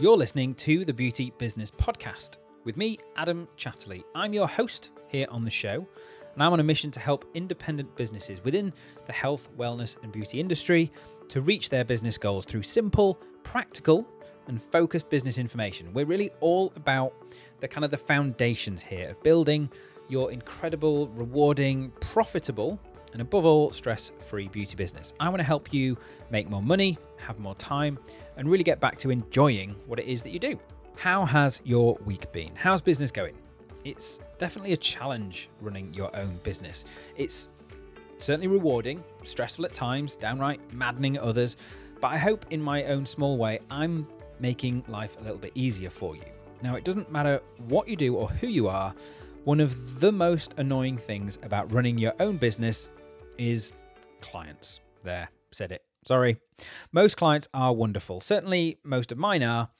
You're 0.00 0.16
listening 0.16 0.54
to 0.54 0.84
the 0.84 0.94
Beauty 0.94 1.32
Business 1.38 1.72
Podcast 1.72 2.36
with 2.62 2.76
me, 2.76 3.00
Adam 3.16 3.48
Chatterley. 3.56 4.04
I'm 4.14 4.32
your 4.32 4.46
host 4.46 4.90
here 5.08 5.26
on 5.28 5.44
the 5.44 5.50
show, 5.50 5.84
and 6.34 6.40
I'm 6.40 6.52
on 6.52 6.60
a 6.60 6.62
mission 6.62 6.92
to 6.92 7.00
help 7.00 7.24
independent 7.34 7.96
businesses 7.96 8.40
within 8.44 8.72
the 9.06 9.12
health, 9.12 9.48
wellness, 9.58 10.00
and 10.04 10.12
beauty 10.12 10.38
industry 10.38 10.92
to 11.30 11.40
reach 11.40 11.68
their 11.68 11.84
business 11.84 12.16
goals 12.16 12.44
through 12.44 12.62
simple, 12.62 13.18
practical, 13.42 14.06
and 14.46 14.62
focused 14.62 15.10
business 15.10 15.36
information. 15.36 15.92
We're 15.92 16.06
really 16.06 16.30
all 16.38 16.72
about 16.76 17.12
the 17.58 17.66
kind 17.66 17.84
of 17.84 17.90
the 17.90 17.96
foundations 17.96 18.80
here 18.80 19.08
of 19.08 19.20
building 19.24 19.68
your 20.08 20.30
incredible, 20.30 21.08
rewarding, 21.08 21.90
profitable, 22.00 22.78
and 23.12 23.22
above 23.22 23.44
all, 23.44 23.72
stress 23.72 24.12
free 24.20 24.48
beauty 24.48 24.76
business. 24.76 25.12
I 25.20 25.28
want 25.28 25.40
to 25.40 25.44
help 25.44 25.72
you 25.72 25.96
make 26.30 26.48
more 26.48 26.62
money, 26.62 26.98
have 27.18 27.38
more 27.38 27.54
time, 27.56 27.98
and 28.36 28.48
really 28.48 28.64
get 28.64 28.80
back 28.80 28.98
to 28.98 29.10
enjoying 29.10 29.74
what 29.86 29.98
it 29.98 30.06
is 30.06 30.22
that 30.22 30.30
you 30.30 30.38
do. 30.38 30.58
How 30.96 31.24
has 31.24 31.60
your 31.64 31.98
week 32.04 32.30
been? 32.32 32.54
How's 32.54 32.80
business 32.80 33.10
going? 33.10 33.34
It's 33.84 34.20
definitely 34.38 34.72
a 34.72 34.76
challenge 34.76 35.48
running 35.60 35.94
your 35.94 36.14
own 36.16 36.40
business. 36.42 36.84
It's 37.16 37.48
certainly 38.18 38.48
rewarding, 38.48 39.02
stressful 39.24 39.64
at 39.64 39.74
times, 39.74 40.16
downright 40.16 40.60
maddening 40.72 41.16
at 41.16 41.22
others, 41.22 41.56
but 42.00 42.08
I 42.08 42.18
hope 42.18 42.46
in 42.50 42.60
my 42.60 42.84
own 42.84 43.06
small 43.06 43.36
way 43.36 43.60
I'm 43.70 44.06
making 44.40 44.84
life 44.88 45.16
a 45.20 45.22
little 45.22 45.38
bit 45.38 45.52
easier 45.54 45.90
for 45.90 46.16
you. 46.16 46.22
Now, 46.62 46.74
it 46.74 46.84
doesn't 46.84 47.10
matter 47.10 47.40
what 47.68 47.88
you 47.88 47.96
do 47.96 48.16
or 48.16 48.28
who 48.28 48.48
you 48.48 48.68
are, 48.68 48.94
one 49.44 49.60
of 49.60 50.00
the 50.00 50.12
most 50.12 50.54
annoying 50.58 50.98
things 50.98 51.38
about 51.42 51.72
running 51.72 51.96
your 51.96 52.12
own 52.20 52.36
business 52.36 52.90
is 53.38 53.72
clients. 54.20 54.80
There, 55.04 55.28
said 55.50 55.72
it. 55.72 55.84
Sorry. 56.06 56.38
Most 56.92 57.16
clients 57.16 57.48
are 57.54 57.72
wonderful. 57.72 58.20
Certainly, 58.20 58.78
most 58.84 59.12
of 59.12 59.18
mine 59.18 59.42
are. 59.42 59.70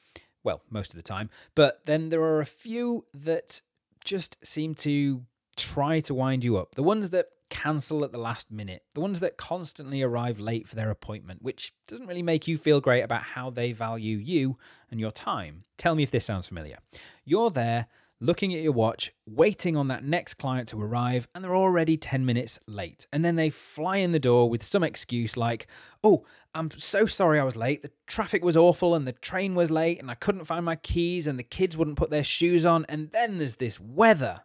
Well, 0.45 0.63
most 0.71 0.91
of 0.91 0.97
the 0.97 1.03
time. 1.03 1.31
But 1.55 1.85
then 1.85 2.09
there 2.09 2.23
are 2.23 2.41
a 2.41 2.47
few 2.47 3.05
that 3.13 3.63
just 4.05 4.39
seem 4.47 4.75
to 4.77 5.25
try 5.57 6.01
to 6.01 6.15
wind 6.15 6.45
you 6.45 6.57
up. 6.57 6.75
The 6.75 6.83
ones 6.83 7.11
that 7.11 7.27
cancel 7.51 8.05
at 8.05 8.13
the 8.13 8.19
last 8.19 8.51
minute, 8.51 8.83
the 8.95 9.01
ones 9.01 9.21
that 9.21 9.37
constantly 9.37 10.03
arrive 10.03 10.39
late 10.39 10.69
for 10.69 10.77
their 10.77 10.91
appointment, 10.91 11.43
which 11.43 11.73
doesn't 11.87 12.07
really 12.07 12.23
make 12.23 12.47
you 12.47 12.57
feel 12.57 12.81
great 12.81 13.03
about 13.03 13.23
how 13.23 13.51
they 13.51 13.73
value 13.73 14.17
you 14.19 14.57
and 14.91 15.01
your 15.01 15.11
time. 15.11 15.65
Tell 15.77 15.95
me 15.95 16.03
if 16.03 16.11
this 16.11 16.25
sounds 16.25 16.47
familiar. 16.47 16.79
You're 17.25 17.51
there 17.51 17.87
looking 18.21 18.53
at 18.55 18.63
your 18.63 18.73
watch, 18.73 19.13
waiting 19.27 19.77
on 19.77 19.89
that 19.89 20.05
next 20.05 20.35
client 20.35 20.69
to 20.69 20.83
arrive, 20.83 21.29
and 21.35 21.45
they're 21.45 21.57
already 21.57 21.97
10 21.97 22.27
minutes 22.27 22.59
late. 22.67 23.07
And 23.13 23.25
then 23.25 23.37
they 23.37 23.51
fly 23.51 23.99
in 23.99 24.13
the 24.13 24.19
door 24.19 24.51
with 24.51 24.63
some 24.63 24.83
excuse 24.83 25.37
like, 25.37 25.67
Oh, 26.03 26.25
I'm 26.55 26.71
so 26.77 27.07
sorry 27.07 27.39
I 27.39 27.45
was 27.45 27.57
late. 27.57 27.83
The 27.83 27.93
traffic 28.07 28.45
was 28.45 28.57
awful, 28.57 28.95
and 28.95 29.07
the 29.07 29.13
train 29.13 29.55
was 29.55 29.71
late, 29.71 30.01
and 30.01 30.11
I 30.11 30.15
couldn't 30.15 30.47
find 30.47 30.65
my 30.65 30.77
keys, 30.77 31.27
and 31.27 31.39
the 31.39 31.45
kids 31.45 31.77
wouldn't 31.77 31.99
put 31.99 32.11
their 32.11 32.25
shoes 32.25 32.67
on. 32.67 32.85
And 32.89 33.11
then 33.11 33.39
there's 33.39 33.57
this 33.57 33.79
weather. 33.79 34.41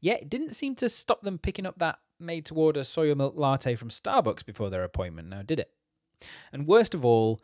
Yet 0.00 0.22
it 0.22 0.30
didn't 0.30 0.54
seem 0.54 0.74
to 0.76 0.88
stop 0.88 1.22
them 1.22 1.38
picking 1.38 1.66
up 1.66 1.78
that 1.78 1.98
made 2.20 2.46
to 2.46 2.54
order 2.54 2.80
soya 2.80 3.16
milk 3.16 3.34
latte 3.36 3.74
from 3.74 3.90
Starbucks 3.90 4.44
before 4.44 4.70
their 4.70 4.84
appointment, 4.84 5.28
now 5.28 5.42
did 5.42 5.60
it? 5.60 5.70
And 6.52 6.66
worst 6.66 6.94
of 6.94 7.04
all, 7.04 7.40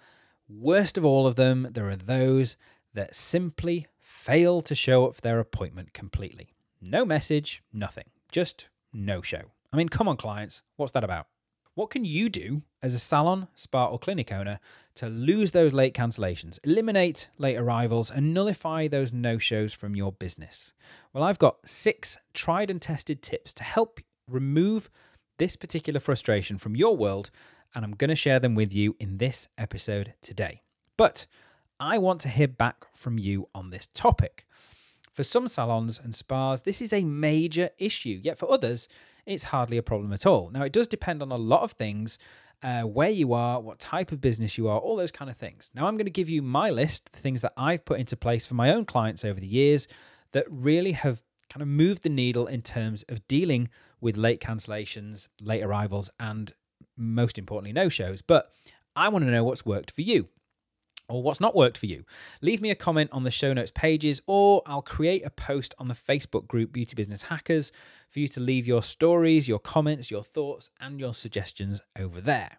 worst 0.48 0.98
of 0.98 1.04
all 1.04 1.26
of 1.26 1.36
them, 1.36 1.69
there 1.70 1.88
are 1.88 1.96
those 1.96 2.56
that 2.92 3.14
simply 3.14 3.86
fail 4.05 4.60
to 4.60 4.74
show 4.74 5.06
up 5.06 5.14
for 5.14 5.22
their 5.22 5.41
appointment 5.41 5.94
completely. 5.94 6.52
No 6.80 7.06
message, 7.06 7.62
nothing. 7.72 8.05
Just 8.30 8.69
no 8.92 9.22
show. 9.22 9.41
I 9.72 9.78
mean, 9.78 9.88
come 9.88 10.08
on, 10.08 10.19
clients, 10.19 10.62
what's 10.77 10.92
that 10.92 11.02
about? 11.02 11.27
What 11.74 11.88
can 11.91 12.05
you 12.05 12.28
do 12.28 12.62
as 12.82 12.92
a 12.92 12.98
salon, 12.98 13.48
spa, 13.55 13.86
or 13.86 13.98
clinic 13.98 14.30
owner 14.30 14.60
to 14.97 15.08
lose 15.08 15.50
those 15.50 15.72
late 15.72 15.94
cancellations, 15.94 16.58
eliminate 16.62 17.28
late 17.38 17.56
arrivals, 17.56 18.10
and 18.10 18.34
nullify 18.34 18.87
those 18.87 19.12
no 19.12 19.38
shows 19.38 19.72
from 19.72 19.97
your 19.97 20.12
business? 20.12 20.75
Well, 21.12 21.25
I've 21.25 21.38
got 21.38 21.66
six 21.66 22.19
tried 22.34 22.71
and 22.71 22.81
tested 22.81 23.22
tips 23.22 23.54
to 23.54 23.65
help 23.65 24.00
remove 24.31 24.91
this 25.38 25.56
particular 25.56 25.98
frustration 25.98 26.59
from 26.59 26.76
your 26.76 26.97
world, 26.97 27.31
and 27.75 27.84
I'm 27.84 27.94
going 27.94 28.10
to 28.10 28.15
share 28.15 28.38
them 28.38 28.54
with 28.54 28.72
you 28.75 28.94
in 29.00 29.16
this 29.16 29.48
episode 29.56 30.12
today. 30.21 30.62
But 30.97 31.26
I 31.80 31.98
want 31.98 32.20
to 32.22 32.28
hear 32.28 32.48
back 32.48 32.86
from 32.94 33.18
you 33.18 33.48
on 33.54 33.70
this 33.70 33.88
topic. 33.94 34.46
For 35.12 35.24
some 35.24 35.48
salons 35.48 36.00
and 36.02 36.14
spas, 36.14 36.62
this 36.62 36.80
is 36.80 36.92
a 36.92 37.04
major 37.04 37.70
issue, 37.78 38.20
yet 38.22 38.38
for 38.38 38.50
others, 38.50 38.88
it's 39.26 39.44
hardly 39.44 39.76
a 39.76 39.82
problem 39.82 40.12
at 40.12 40.26
all. 40.26 40.50
Now, 40.50 40.62
it 40.62 40.72
does 40.72 40.86
depend 40.86 41.22
on 41.22 41.32
a 41.32 41.36
lot 41.36 41.62
of 41.62 41.72
things 41.72 42.18
uh, 42.62 42.82
where 42.82 43.10
you 43.10 43.32
are, 43.32 43.60
what 43.60 43.78
type 43.78 44.12
of 44.12 44.20
business 44.20 44.56
you 44.56 44.68
are, 44.68 44.78
all 44.78 44.96
those 44.96 45.12
kind 45.12 45.30
of 45.30 45.36
things. 45.36 45.70
Now, 45.74 45.86
I'm 45.86 45.96
going 45.96 46.06
to 46.06 46.12
give 46.12 46.28
you 46.28 46.42
my 46.42 46.70
list, 46.70 47.10
the 47.12 47.18
things 47.18 47.42
that 47.42 47.52
I've 47.56 47.84
put 47.84 48.00
into 48.00 48.16
place 48.16 48.46
for 48.46 48.54
my 48.54 48.70
own 48.72 48.84
clients 48.84 49.24
over 49.24 49.41
the 49.41 49.46
years 49.46 49.88
that 50.32 50.46
really 50.48 50.92
have 50.92 51.22
kind 51.48 51.62
of 51.62 51.68
moved 51.68 52.02
the 52.02 52.08
needle 52.08 52.46
in 52.46 52.62
terms 52.62 53.04
of 53.08 53.26
dealing 53.28 53.68
with 54.00 54.16
late 54.16 54.41
cancellations, 54.41 55.28
late 55.41 55.62
arrivals, 55.62 56.10
and 56.18 56.52
most 56.96 57.38
importantly, 57.38 57.72
no 57.72 57.88
shows. 57.88 58.22
But 58.22 58.50
I 58.96 59.08
want 59.08 59.24
to 59.24 59.30
know 59.30 59.44
what's 59.44 59.66
worked 59.66 59.91
for 59.91 60.02
you 60.02 60.28
or 61.09 61.22
what's 61.22 61.41
not 61.41 61.54
worked 61.54 61.78
for 61.78 61.87
you. 61.87 62.04
Leave 62.41 62.60
me 62.60 62.70
a 62.70 62.75
comment 62.75 63.10
on 63.12 63.25
the 63.25 63.31
show 63.31 63.53
notes 63.53 63.72
pages, 63.75 64.20
or 64.26 64.62
I'll 64.66 64.82
create 64.82 65.25
a 65.25 65.31
post 65.31 65.75
on 65.78 65.88
the 65.88 65.94
Facebook 65.94 66.47
group 66.47 66.72
Beauty 66.72 66.94
Business 66.94 67.22
Hackers 67.22 67.72
for 68.10 68.20
you 68.20 68.28
to 68.28 68.41
leave 68.41 68.66
your 68.66 68.82
stories, 68.82 69.48
your 69.48 69.59
comments, 69.59 70.10
your 70.10 70.22
thoughts, 70.22 70.70
and 70.81 71.00
your 71.00 71.15
suggestions 71.15 71.81
over 71.98 72.20
there. 72.20 72.59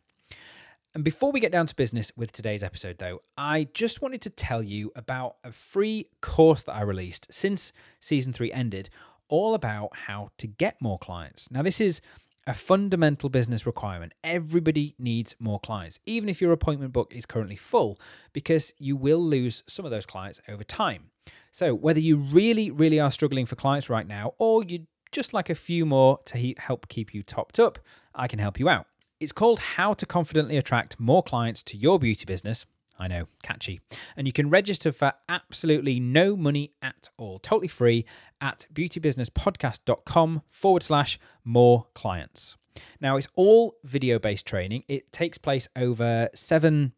And 0.94 1.04
before 1.04 1.34
we 1.34 1.42
get 1.42 1.52
down 1.52 1.68
to 1.68 1.76
business 1.76 2.12
with 2.16 2.32
today's 2.32 2.64
episode, 2.64 3.00
though, 3.00 3.22
I 3.38 3.68
just 3.74 4.02
wanted 4.02 4.22
to 4.22 4.30
tell 4.30 4.64
you 4.64 4.94
about 4.96 5.36
a 5.44 5.52
free 5.52 6.08
course 6.22 6.64
that 6.64 6.76
I 6.76 6.84
released 6.84 7.28
since 7.32 7.74
season 8.00 8.32
three 8.32 8.50
ended, 8.50 8.90
all 9.28 9.56
about 9.56 9.90
how 9.94 10.32
to 10.38 10.48
get 10.48 10.82
more 10.82 10.98
clients. 10.98 11.52
Now, 11.52 11.64
this 11.64 11.82
is 11.82 12.00
a 12.48 12.54
fundamental 12.54 13.30
business 13.30 13.66
requirement. 13.66 14.14
Everybody 14.24 14.96
needs 15.00 15.36
more 15.40 15.60
clients, 15.60 16.00
even 16.06 16.30
if 16.30 16.42
your 16.42 16.52
appointment 16.52 16.94
book 16.94 17.14
is 17.16 17.26
currently 17.26 17.56
full, 17.56 18.00
because 18.34 18.74
you 18.78 18.96
will 18.96 19.20
lose 19.20 19.64
some 19.68 19.86
of 19.86 19.92
those 19.92 20.06
clients 20.06 20.42
over 20.48 20.64
time. 20.64 21.12
So, 21.52 21.74
whether 21.74 22.00
you 22.00 22.18
really, 22.18 22.70
really 22.70 23.00
are 23.00 23.12
struggling 23.12 23.46
for 23.46 23.56
clients 23.56 23.90
right 23.90 24.08
now, 24.08 24.34
or 24.38 24.64
you 24.64 24.86
just 25.12 25.34
like 25.34 25.50
a 25.50 25.56
few 25.56 25.86
more 25.86 26.20
to 26.26 26.38
he- 26.38 26.56
help 26.58 26.88
keep 26.88 27.14
you 27.14 27.24
topped 27.24 27.60
up, 27.60 27.80
I 28.14 28.28
can 28.28 28.40
help 28.40 28.60
you 28.60 28.70
out. 28.70 28.88
It's 29.20 29.32
called 29.32 29.60
How 29.60 29.94
to 29.94 30.06
Confidently 30.06 30.58
Attract 30.58 31.00
More 31.00 31.24
Clients 31.24 31.64
to 31.64 31.78
Your 31.78 31.98
Beauty 31.98 32.26
Business 32.26 32.66
I 32.98 33.08
know, 33.08 33.28
catchy. 33.44 33.82
And 34.16 34.28
you 34.28 34.34
can 34.34 34.50
register 34.50 34.92
for 34.92 35.14
absolutely 35.28 36.00
no 36.00 36.36
money 36.36 36.72
at 36.82 37.10
all, 37.18 37.40
totally 37.40 37.68
free 37.68 38.06
at 38.40 38.68
beautybusinesspodcast.com 38.74 40.42
forward 40.50 40.84
slash 40.84 41.20
more 41.44 41.88
clients. 41.94 42.58
Now, 43.00 43.18
it's 43.18 43.28
all 43.36 43.78
video 43.84 44.20
based 44.20 44.46
training. 44.46 44.84
It 44.88 45.12
takes 45.12 45.38
place 45.38 45.68
over 45.76 46.30
seven 46.34 46.94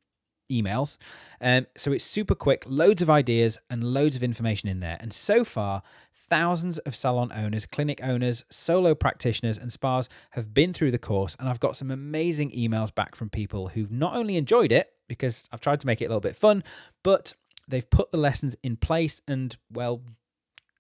emails. 0.52 0.98
Um, 1.42 1.68
so 1.76 1.92
it's 1.92 2.04
super 2.04 2.36
quick, 2.36 2.64
loads 2.66 3.02
of 3.02 3.10
ideas 3.10 3.60
and 3.70 3.84
loads 3.84 4.16
of 4.16 4.24
information 4.24 4.70
in 4.70 4.80
there. 4.80 4.98
And 5.00 5.14
so 5.14 5.44
far, 5.44 5.82
thousands 6.14 6.78
of 6.80 6.96
salon 6.96 7.32
owners, 7.34 7.66
clinic 7.66 8.00
owners, 8.04 8.46
solo 8.50 8.96
practitioners, 8.96 9.58
and 9.58 9.72
spas 9.72 10.10
have 10.32 10.54
been 10.54 10.74
through 10.74 10.92
the 10.92 10.98
course. 10.98 11.36
And 11.40 11.50
I've 11.50 11.60
got 11.60 11.76
some 11.76 11.92
amazing 11.92 12.52
emails 12.52 12.94
back 12.94 13.16
from 13.16 13.30
people 13.30 13.70
who've 13.70 13.92
not 13.92 14.16
only 14.16 14.38
enjoyed 14.38 14.72
it, 14.72 14.92
because 15.08 15.48
I've 15.52 15.62
tried 15.62 15.80
to 15.82 15.88
make 15.88 16.02
it 16.02 16.06
a 16.06 16.10
little 16.10 16.22
bit 16.22 16.36
fun, 16.36 16.64
but 17.04 17.34
they've 17.68 17.90
put 17.90 18.12
the 18.12 18.18
lessons 18.18 18.56
in 18.64 18.78
place 18.78 19.22
and, 19.28 19.56
well, 19.72 20.02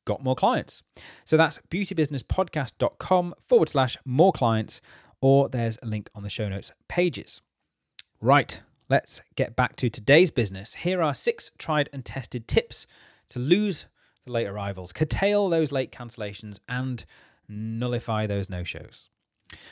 got 0.06 0.24
more 0.24 0.36
clients. 0.36 0.84
So 1.26 1.38
that's 1.38 1.60
beautybusinesspodcast.com 1.70 3.36
forward 3.42 3.70
slash 3.70 3.98
more 4.06 4.32
clients, 4.32 4.82
or 5.22 5.50
there's 5.50 5.78
a 5.84 5.86
link 5.86 6.10
on 6.16 6.24
the 6.24 6.30
show 6.30 6.48
notes 6.50 6.72
pages. 6.88 7.42
Right, 8.22 8.62
let's 8.90 9.22
get 9.36 9.56
back 9.56 9.76
to 9.78 9.90
today's 9.90 10.32
business. 10.32 10.76
Here 10.76 11.02
are 11.02 11.14
six 11.14 11.52
tried 11.58 11.90
and 11.94 12.04
tested 12.04 12.48
tips 12.48 12.88
to 13.30 13.40
lose 13.40 13.88
the 14.26 14.32
late 14.32 14.48
arrivals, 14.48 14.94
curtail 14.94 15.50
those 15.50 15.72
late 15.72 15.92
cancellations, 15.92 16.60
and 16.68 17.06
nullify 17.48 18.28
those 18.28 18.50
no 18.50 18.64
shows. 18.64 19.10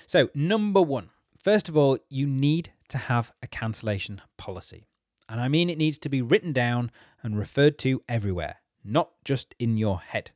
So, 0.06 0.30
number 0.34 0.82
one, 0.82 1.10
first 1.46 1.70
of 1.70 1.78
all, 1.78 1.96
you 2.10 2.26
need 2.26 2.72
to 2.90 2.98
have 2.98 3.32
a 3.44 3.48
cancellation 3.48 4.20
policy. 4.36 4.88
And 5.30 5.40
I 5.40 5.48
mean, 5.48 5.70
it 5.70 5.78
needs 5.78 6.00
to 6.00 6.10
be 6.10 6.24
written 6.24 6.52
down 6.52 6.90
and 7.22 7.38
referred 7.38 7.78
to 7.80 8.02
everywhere, 8.10 8.56
not 8.84 9.12
just 9.24 9.54
in 9.60 9.78
your 9.78 10.00
head. 10.00 10.32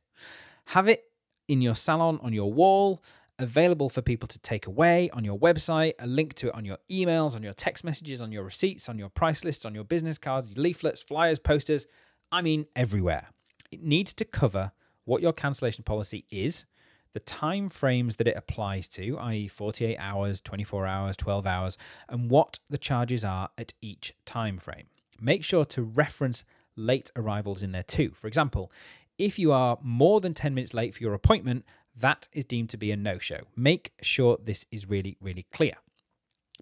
Have 0.66 0.86
it 0.86 1.02
in 1.48 1.60
your 1.60 1.74
salon, 1.74 2.20
on 2.22 2.32
your 2.32 2.52
wall, 2.52 3.02
available 3.40 3.88
for 3.88 4.02
people 4.02 4.28
to 4.28 4.38
take 4.38 4.68
away 4.68 5.10
on 5.10 5.24
your 5.24 5.36
website, 5.36 5.94
a 5.98 6.06
link 6.06 6.34
to 6.34 6.48
it 6.48 6.54
on 6.54 6.64
your 6.64 6.78
emails, 6.88 7.34
on 7.34 7.42
your 7.42 7.54
text 7.54 7.82
messages, 7.82 8.22
on 8.22 8.30
your 8.30 8.44
receipts, 8.44 8.88
on 8.88 8.96
your 8.96 9.08
price 9.08 9.42
lists, 9.42 9.64
on 9.64 9.74
your 9.74 9.84
business 9.84 10.16
cards, 10.16 10.56
leaflets, 10.56 11.02
flyers, 11.02 11.40
posters. 11.40 11.86
I 12.30 12.40
mean, 12.40 12.66
everywhere. 12.76 13.26
It 13.72 13.82
needs 13.82 14.14
to 14.14 14.24
cover 14.24 14.70
what 15.06 15.22
your 15.22 15.32
cancellation 15.32 15.82
policy 15.82 16.24
is 16.30 16.66
the 17.12 17.20
time 17.20 17.68
frames 17.68 18.16
that 18.16 18.28
it 18.28 18.36
applies 18.36 18.88
to, 18.88 19.18
i.e., 19.18 19.48
48 19.48 19.96
hours, 19.96 20.40
24 20.40 20.86
hours, 20.86 21.16
12 21.16 21.46
hours, 21.46 21.78
and 22.08 22.30
what 22.30 22.58
the 22.68 22.78
charges 22.78 23.24
are 23.24 23.50
at 23.58 23.72
each 23.80 24.14
time 24.24 24.58
frame. 24.58 24.86
Make 25.20 25.44
sure 25.44 25.64
to 25.66 25.82
reference 25.82 26.44
late 26.76 27.10
arrivals 27.16 27.62
in 27.62 27.72
there 27.72 27.82
too. 27.82 28.12
For 28.14 28.26
example, 28.26 28.72
if 29.18 29.38
you 29.38 29.52
are 29.52 29.78
more 29.82 30.20
than 30.20 30.34
10 30.34 30.54
minutes 30.54 30.72
late 30.72 30.94
for 30.94 31.02
your 31.02 31.14
appointment, 31.14 31.64
that 31.96 32.28
is 32.32 32.44
deemed 32.44 32.70
to 32.70 32.76
be 32.76 32.90
a 32.90 32.96
no 32.96 33.18
show. 33.18 33.40
Make 33.56 33.92
sure 34.00 34.38
this 34.42 34.64
is 34.70 34.88
really, 34.88 35.16
really 35.20 35.46
clear. 35.52 35.74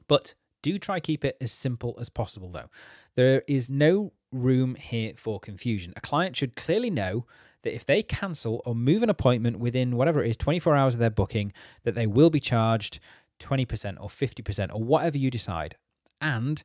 But 0.08 0.34
do 0.62 0.78
try 0.78 0.98
keep 0.98 1.24
it 1.24 1.36
as 1.40 1.52
simple 1.52 1.96
as 2.00 2.08
possible 2.08 2.50
though. 2.50 2.70
There 3.14 3.42
is 3.46 3.70
no 3.70 4.12
room 4.32 4.74
here 4.74 5.12
for 5.16 5.38
confusion. 5.38 5.92
A 5.96 6.00
client 6.00 6.36
should 6.36 6.56
clearly 6.56 6.90
know 6.90 7.26
that 7.62 7.74
if 7.74 7.84
they 7.84 8.02
cancel 8.02 8.62
or 8.64 8.74
move 8.74 9.02
an 9.02 9.10
appointment 9.10 9.58
within 9.58 9.96
whatever 9.96 10.22
it 10.22 10.30
is 10.30 10.36
24 10.36 10.76
hours 10.76 10.94
of 10.94 11.00
their 11.00 11.10
booking 11.10 11.52
that 11.84 11.94
they 11.94 12.06
will 12.06 12.30
be 12.30 12.40
charged 12.40 13.00
20% 13.40 13.96
or 14.00 14.08
50% 14.08 14.74
or 14.74 14.82
whatever 14.82 15.18
you 15.18 15.30
decide. 15.30 15.76
And 16.20 16.62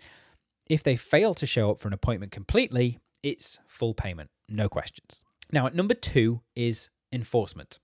if 0.68 0.84
they 0.84 0.96
fail 0.96 1.34
to 1.36 1.46
show 1.46 1.72
up 1.72 1.80
for 1.80 1.88
an 1.88 1.94
appointment 1.94 2.32
completely, 2.32 3.00
it's 3.22 3.60
full 3.68 3.94
payment, 3.94 4.30
no 4.50 4.70
questions. 4.70 5.24
Now, 5.52 5.68
at 5.68 5.76
number 5.76 5.94
2 5.94 6.42
is 6.56 6.90
enforcement. 7.12 7.80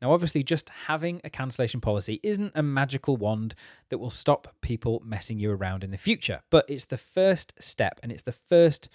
Now, 0.00 0.12
obviously, 0.12 0.44
just 0.44 0.70
having 0.86 1.20
a 1.24 1.30
cancellation 1.30 1.80
policy 1.80 2.20
isn't 2.22 2.52
a 2.54 2.62
magical 2.62 3.16
wand 3.16 3.54
that 3.88 3.98
will 3.98 4.10
stop 4.10 4.54
people 4.60 5.02
messing 5.04 5.38
you 5.38 5.50
around 5.50 5.82
in 5.82 5.90
the 5.90 5.98
future, 5.98 6.40
but 6.50 6.64
it's 6.68 6.84
the 6.84 6.96
first 6.96 7.54
step 7.58 7.98
and 8.02 8.12
it's 8.12 8.22
the 8.22 8.32
first 8.32 8.88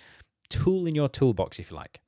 tool 0.54 0.86
in 0.86 0.96
your 0.96 1.10
toolbox, 1.10 1.60
if 1.60 1.72
you 1.72 1.76
like. 1.76 2.00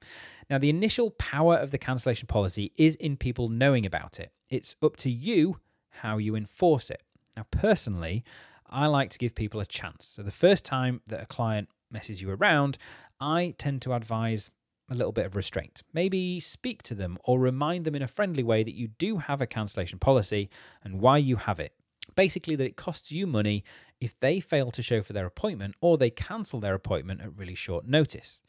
Now, 0.50 0.57
the 0.57 0.69
initial 0.69 1.12
power 1.12 1.56
of 1.56 1.71
the 1.71 1.77
cancellation 1.77 2.27
policy 2.27 2.71
is 2.77 2.95
in 2.95 3.18
people 3.18 3.50
knowing 3.50 3.86
about 3.86 4.19
it. 4.19 4.31
It's 4.50 4.75
up 4.83 4.95
to 4.97 5.09
you 5.09 5.59
how 5.89 6.18
you 6.18 6.36
enforce 6.36 6.89
it. 6.89 7.01
Now, 7.36 7.45
personally, 7.50 8.24
I 8.69 8.88
like 8.88 9.09
to 9.12 9.18
give 9.18 9.33
people 9.33 9.59
a 9.59 9.65
chance. 9.65 10.06
So, 10.06 10.21
the 10.21 10.31
first 10.31 10.63
time 10.65 11.01
that 11.07 11.24
a 11.24 11.25
client 11.25 11.69
messes 11.92 12.21
you 12.21 12.30
around, 12.30 12.77
I 13.19 13.56
tend 13.57 13.81
to 13.83 13.94
advise 13.94 14.51
a 14.89 14.95
little 14.95 15.12
bit 15.12 15.25
of 15.25 15.36
restraint. 15.36 15.81
Maybe 15.94 16.39
speak 16.39 16.83
to 16.83 16.95
them 16.95 17.18
or 17.24 17.39
remind 17.39 17.86
them 17.86 17.95
in 17.95 18.03
a 18.03 18.07
friendly 18.07 18.44
way 18.44 18.63
that 18.63 18.75
you 18.75 18.89
do 19.00 19.18
have 19.18 19.42
a 19.42 19.47
cancellation 19.47 19.97
policy 19.97 20.50
and 20.83 21.01
why 21.01 21.18
you 21.18 21.38
have 21.38 21.59
it. 21.59 21.74
Basically, 22.16 22.56
that 22.56 22.66
it 22.66 22.75
costs 22.75 23.12
you 23.12 23.25
money 23.25 23.63
if 24.00 24.19
they 24.19 24.40
fail 24.40 24.72
to 24.72 24.81
show 24.81 25.02
for 25.02 25.13
their 25.13 25.25
appointment 25.25 25.75
or 25.81 25.98
they 25.98 26.10
cancel 26.10 26.60
their 26.60 26.75
appointment 26.75 27.22
at 27.22 27.36
really 27.36 27.56
short 27.56 27.88
notice. 27.88 28.42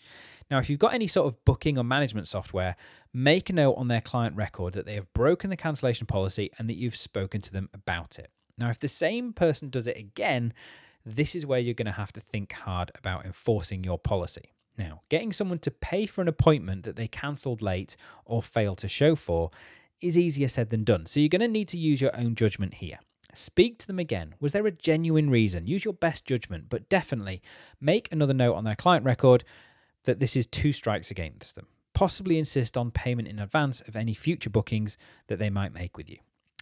Now, 0.51 0.59
if 0.59 0.69
you've 0.71 0.79
got 0.79 0.95
any 0.95 1.07
sort 1.07 1.27
of 1.27 1.45
booking 1.45 1.79
or 1.79 1.85
management 1.85 2.29
software, 2.29 2.77
make 3.13 3.51
a 3.51 3.53
note 3.53 3.75
on 3.75 3.89
their 3.89 4.01
client 4.01 4.37
record 4.37 4.75
that 4.75 4.87
they 4.87 4.95
have 4.95 5.13
broken 5.13 5.51
the 5.51 5.57
cancellation 5.57 6.07
policy 6.07 6.51
and 6.59 6.69
that 6.69 6.77
you've 6.77 6.97
spoken 6.97 7.41
to 7.41 7.53
them 7.53 7.69
about 7.75 8.19
it. 8.19 8.31
Now, 8.59 8.71
if 8.71 8.79
the 8.79 8.89
same 8.89 9.33
person 9.33 9.71
does 9.71 9.87
it 9.87 9.97
again, 9.97 10.53
this 11.05 11.35
is 11.35 11.47
where 11.47 11.61
you're 11.61 11.75
going 11.75 11.87
to 11.87 11.93
have 11.93 12.13
to 12.13 12.21
think 12.21 12.53
hard 12.53 12.91
about 12.97 13.25
enforcing 13.25 13.85
your 13.85 13.99
policy. 13.99 14.53
Now, 14.79 15.03
getting 15.09 15.33
someone 15.33 15.59
to 15.61 15.71
pay 15.71 16.07
for 16.07 16.21
an 16.21 16.29
appointment 16.29 16.85
that 16.85 16.97
they 16.97 17.09
cancelled 17.09 17.63
late 17.63 17.97
or 18.25 18.43
failed 18.43 18.79
to 18.79 18.89
show 18.89 19.15
for 19.15 19.51
is 20.01 20.19
easier 20.19 20.49
said 20.49 20.71
than 20.71 20.85
done. 20.85 21.07
So 21.07 21.21
you're 21.21 21.29
going 21.29 21.41
to 21.41 21.49
need 21.49 21.69
to 21.69 21.79
use 21.79 22.01
your 22.01 22.15
own 22.17 22.35
judgment 22.35 22.75
here. 22.75 22.99
Speak 23.37 23.79
to 23.79 23.87
them 23.87 23.99
again. 23.99 24.35
Was 24.41 24.53
there 24.53 24.67
a 24.67 24.73
genuine 24.73 25.31
reason? 25.31 25.67
Use 25.67 25.85
your 25.85 25.95
best 25.95 26.25
judgment, 26.25 26.67
but 26.69 26.89
definitely 26.89 27.43
make 27.81 28.11
another 28.11 28.35
note 28.35 28.55
on 28.55 28.65
their 28.65 28.75
client 28.75 29.05
record 29.05 29.45
that 30.05 30.21
this 30.21 30.37
is 30.37 30.47
two 30.47 30.73
strikes 30.73 31.11
against 31.11 31.55
them. 31.55 31.67
Possibly 31.93 32.39
insist 32.39 32.77
on 32.77 32.91
payment 32.91 33.29
in 33.29 33.39
advance 33.39 33.81
of 33.83 33.97
any 33.97 34.15
future 34.15 34.51
bookings 34.51 34.97
that 35.29 35.39
they 35.39 35.51
might 35.51 35.73
make 35.73 35.97
with 35.97 36.09
you. 36.09 36.19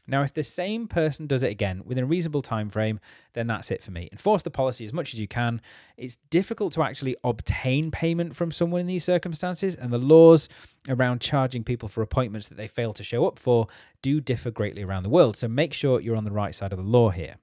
Now, 0.06 0.22
if 0.22 0.34
the 0.34 0.44
same 0.44 0.86
person 0.86 1.26
does 1.26 1.42
it 1.42 1.50
again 1.50 1.82
within 1.84 2.04
a 2.04 2.06
reasonable 2.06 2.42
time 2.42 2.68
frame, 2.68 3.00
then 3.32 3.46
that's 3.46 3.70
it 3.70 3.82
for 3.82 3.90
me. 3.90 4.08
Enforce 4.12 4.42
the 4.42 4.50
policy 4.50 4.84
as 4.84 4.92
much 4.92 5.14
as 5.14 5.20
you 5.20 5.26
can. 5.26 5.60
It's 5.96 6.16
difficult 6.30 6.72
to 6.74 6.82
actually 6.82 7.16
obtain 7.24 7.90
payment 7.90 8.36
from 8.36 8.50
someone 8.50 8.82
in 8.82 8.86
these 8.86 9.04
circumstances, 9.04 9.74
and 9.74 9.90
the 9.90 9.98
laws 9.98 10.48
around 10.88 11.20
charging 11.20 11.64
people 11.64 11.88
for 11.88 12.02
appointments 12.02 12.48
that 12.48 12.56
they 12.56 12.68
fail 12.68 12.92
to 12.92 13.02
show 13.02 13.26
up 13.26 13.38
for 13.38 13.66
do 14.02 14.20
differ 14.20 14.50
greatly 14.50 14.82
around 14.82 15.02
the 15.02 15.08
world. 15.08 15.36
So 15.36 15.48
make 15.48 15.72
sure 15.72 16.00
you're 16.00 16.16
on 16.16 16.24
the 16.24 16.30
right 16.30 16.54
side 16.54 16.72
of 16.72 16.78
the 16.78 16.84
law 16.84 17.10
here. 17.10 17.36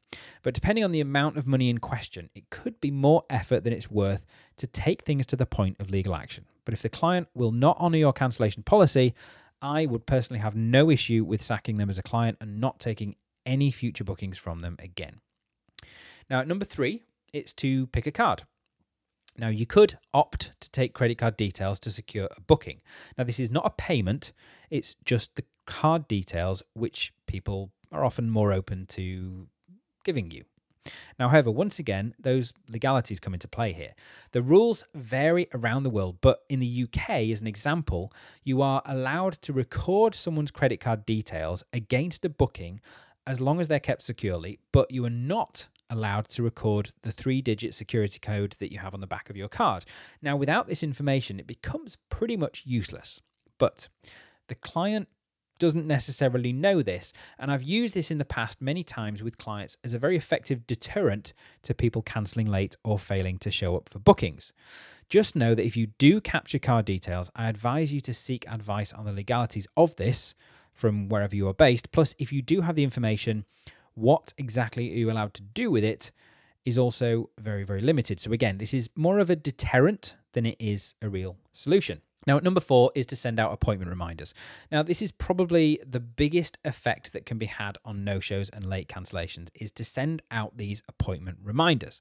But 0.43 0.53
depending 0.53 0.83
on 0.83 0.91
the 0.91 1.01
amount 1.01 1.37
of 1.37 1.47
money 1.47 1.69
in 1.69 1.79
question, 1.79 2.29
it 2.35 2.49
could 2.49 2.79
be 2.81 2.91
more 2.91 3.23
effort 3.29 3.63
than 3.63 3.73
it's 3.73 3.89
worth 3.89 4.25
to 4.57 4.67
take 4.67 5.03
things 5.03 5.25
to 5.27 5.35
the 5.35 5.45
point 5.45 5.77
of 5.79 5.89
legal 5.89 6.15
action. 6.15 6.45
But 6.65 6.73
if 6.73 6.81
the 6.81 6.89
client 6.89 7.27
will 7.33 7.51
not 7.51 7.77
honor 7.79 7.97
your 7.97 8.13
cancellation 8.13 8.61
policy, 8.63 9.15
I 9.61 9.85
would 9.85 10.05
personally 10.05 10.39
have 10.39 10.55
no 10.55 10.89
issue 10.89 11.23
with 11.23 11.41
sacking 11.41 11.77
them 11.77 11.89
as 11.89 11.97
a 11.97 12.03
client 12.03 12.37
and 12.41 12.59
not 12.59 12.79
taking 12.79 13.15
any 13.45 13.71
future 13.71 14.03
bookings 14.03 14.37
from 14.37 14.59
them 14.59 14.75
again. 14.79 15.19
Now, 16.29 16.43
number 16.43 16.65
three, 16.65 17.03
it's 17.33 17.53
to 17.53 17.87
pick 17.87 18.07
a 18.07 18.11
card. 18.11 18.43
Now, 19.37 19.47
you 19.47 19.65
could 19.65 19.97
opt 20.13 20.51
to 20.61 20.69
take 20.71 20.93
credit 20.93 21.17
card 21.17 21.37
details 21.37 21.79
to 21.81 21.91
secure 21.91 22.27
a 22.35 22.41
booking. 22.41 22.81
Now, 23.17 23.23
this 23.23 23.39
is 23.39 23.49
not 23.49 23.65
a 23.65 23.69
payment, 23.69 24.33
it's 24.69 24.95
just 25.05 25.35
the 25.35 25.45
card 25.65 26.07
details, 26.07 26.63
which 26.73 27.13
people 27.27 27.71
are 27.91 28.03
often 28.03 28.29
more 28.29 28.51
open 28.51 28.85
to 28.87 29.47
giving 30.03 30.31
you. 30.31 30.43
Now, 31.19 31.29
however, 31.29 31.51
once 31.51 31.79
again, 31.79 32.15
those 32.19 32.53
legalities 32.69 33.19
come 33.19 33.33
into 33.33 33.47
play 33.47 33.73
here. 33.73 33.93
The 34.31 34.41
rules 34.41 34.83
vary 34.95 35.47
around 35.53 35.83
the 35.83 35.89
world, 35.89 36.17
but 36.21 36.41
in 36.49 36.59
the 36.59 36.83
UK, 36.87 37.09
as 37.31 37.41
an 37.41 37.47
example, 37.47 38.11
you 38.43 38.61
are 38.61 38.81
allowed 38.85 39.33
to 39.43 39.53
record 39.53 40.15
someone's 40.15 40.51
credit 40.51 40.79
card 40.79 41.05
details 41.05 41.63
against 41.73 42.25
a 42.25 42.29
booking 42.29 42.81
as 43.27 43.39
long 43.39 43.59
as 43.59 43.67
they're 43.67 43.79
kept 43.79 44.01
securely, 44.01 44.59
but 44.71 44.89
you 44.89 45.05
are 45.05 45.09
not 45.11 45.67
allowed 45.89 46.27
to 46.29 46.41
record 46.41 46.91
the 47.03 47.11
three 47.11 47.41
digit 47.41 47.75
security 47.75 48.17
code 48.17 48.55
that 48.59 48.71
you 48.71 48.79
have 48.79 48.93
on 48.93 49.01
the 49.01 49.07
back 49.07 49.29
of 49.29 49.37
your 49.37 49.49
card. 49.49 49.85
Now, 50.21 50.35
without 50.35 50.67
this 50.67 50.81
information, 50.81 51.39
it 51.39 51.45
becomes 51.45 51.97
pretty 52.09 52.37
much 52.37 52.63
useless. 52.65 53.21
But 53.57 53.89
the 54.47 54.55
client 54.55 55.07
doesn't 55.61 55.85
necessarily 55.85 56.51
know 56.51 56.81
this. 56.81 57.13
And 57.37 57.51
I've 57.51 57.61
used 57.61 57.93
this 57.93 58.09
in 58.09 58.17
the 58.17 58.25
past 58.25 58.61
many 58.61 58.83
times 58.83 59.21
with 59.21 59.37
clients 59.37 59.77
as 59.83 59.93
a 59.93 59.99
very 59.99 60.17
effective 60.17 60.65
deterrent 60.65 61.33
to 61.61 61.75
people 61.75 62.01
cancelling 62.01 62.47
late 62.47 62.75
or 62.83 62.97
failing 62.97 63.37
to 63.37 63.51
show 63.51 63.75
up 63.75 63.87
for 63.87 63.99
bookings. 63.99 64.53
Just 65.07 65.35
know 65.35 65.53
that 65.53 65.65
if 65.65 65.77
you 65.77 65.87
do 65.99 66.19
capture 66.19 66.57
card 66.57 66.85
details, 66.85 67.29
I 67.35 67.47
advise 67.47 67.93
you 67.93 68.01
to 68.01 68.13
seek 68.13 68.45
advice 68.49 68.91
on 68.91 69.05
the 69.05 69.11
legalities 69.11 69.67
of 69.77 69.95
this 69.97 70.33
from 70.73 71.07
wherever 71.09 71.35
you 71.35 71.47
are 71.47 71.53
based. 71.53 71.91
Plus, 71.91 72.15
if 72.17 72.33
you 72.33 72.41
do 72.41 72.61
have 72.61 72.75
the 72.75 72.83
information, 72.83 73.45
what 73.93 74.33
exactly 74.39 74.91
are 74.91 74.97
you 74.97 75.11
allowed 75.11 75.35
to 75.35 75.43
do 75.43 75.69
with 75.69 75.83
it 75.83 76.11
is 76.65 76.79
also 76.79 77.29
very, 77.39 77.63
very 77.63 77.81
limited. 77.81 78.19
So, 78.19 78.31
again, 78.31 78.57
this 78.57 78.73
is 78.73 78.89
more 78.95 79.19
of 79.19 79.29
a 79.29 79.35
deterrent 79.35 80.15
than 80.33 80.47
it 80.47 80.55
is 80.59 80.95
a 81.03 81.09
real 81.09 81.37
solution. 81.53 82.01
Now, 82.27 82.39
number 82.39 82.59
four 82.59 82.91
is 82.93 83.05
to 83.07 83.15
send 83.15 83.39
out 83.39 83.51
appointment 83.51 83.89
reminders. 83.89 84.33
Now, 84.71 84.83
this 84.83 85.01
is 85.01 85.11
probably 85.11 85.79
the 85.85 85.99
biggest 85.99 86.57
effect 86.63 87.13
that 87.13 87.25
can 87.25 87.37
be 87.37 87.47
had 87.47 87.77
on 87.83 88.03
no 88.03 88.19
shows 88.19 88.49
and 88.49 88.65
late 88.65 88.87
cancellations 88.87 89.49
is 89.55 89.71
to 89.71 89.83
send 89.83 90.21
out 90.29 90.57
these 90.57 90.83
appointment 90.87 91.39
reminders. 91.43 91.99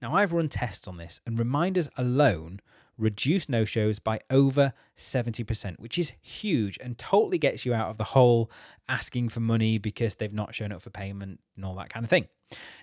Now, 0.00 0.14
I've 0.14 0.32
run 0.32 0.48
tests 0.48 0.86
on 0.86 0.98
this, 0.98 1.20
and 1.26 1.38
reminders 1.38 1.88
alone 1.96 2.60
reduce 2.98 3.48
no 3.48 3.64
shows 3.64 3.98
by 3.98 4.20
over 4.30 4.72
70%, 4.96 5.78
which 5.78 5.98
is 5.98 6.12
huge 6.20 6.78
and 6.80 6.98
totally 6.98 7.38
gets 7.38 7.64
you 7.64 7.72
out 7.72 7.88
of 7.88 7.96
the 7.96 8.04
whole 8.04 8.50
asking 8.88 9.30
for 9.30 9.40
money 9.40 9.78
because 9.78 10.16
they've 10.16 10.32
not 10.32 10.54
shown 10.54 10.72
up 10.72 10.82
for 10.82 10.90
payment 10.90 11.40
and 11.56 11.64
all 11.64 11.74
that 11.76 11.88
kind 11.88 12.04
of 12.04 12.10
thing. 12.10 12.28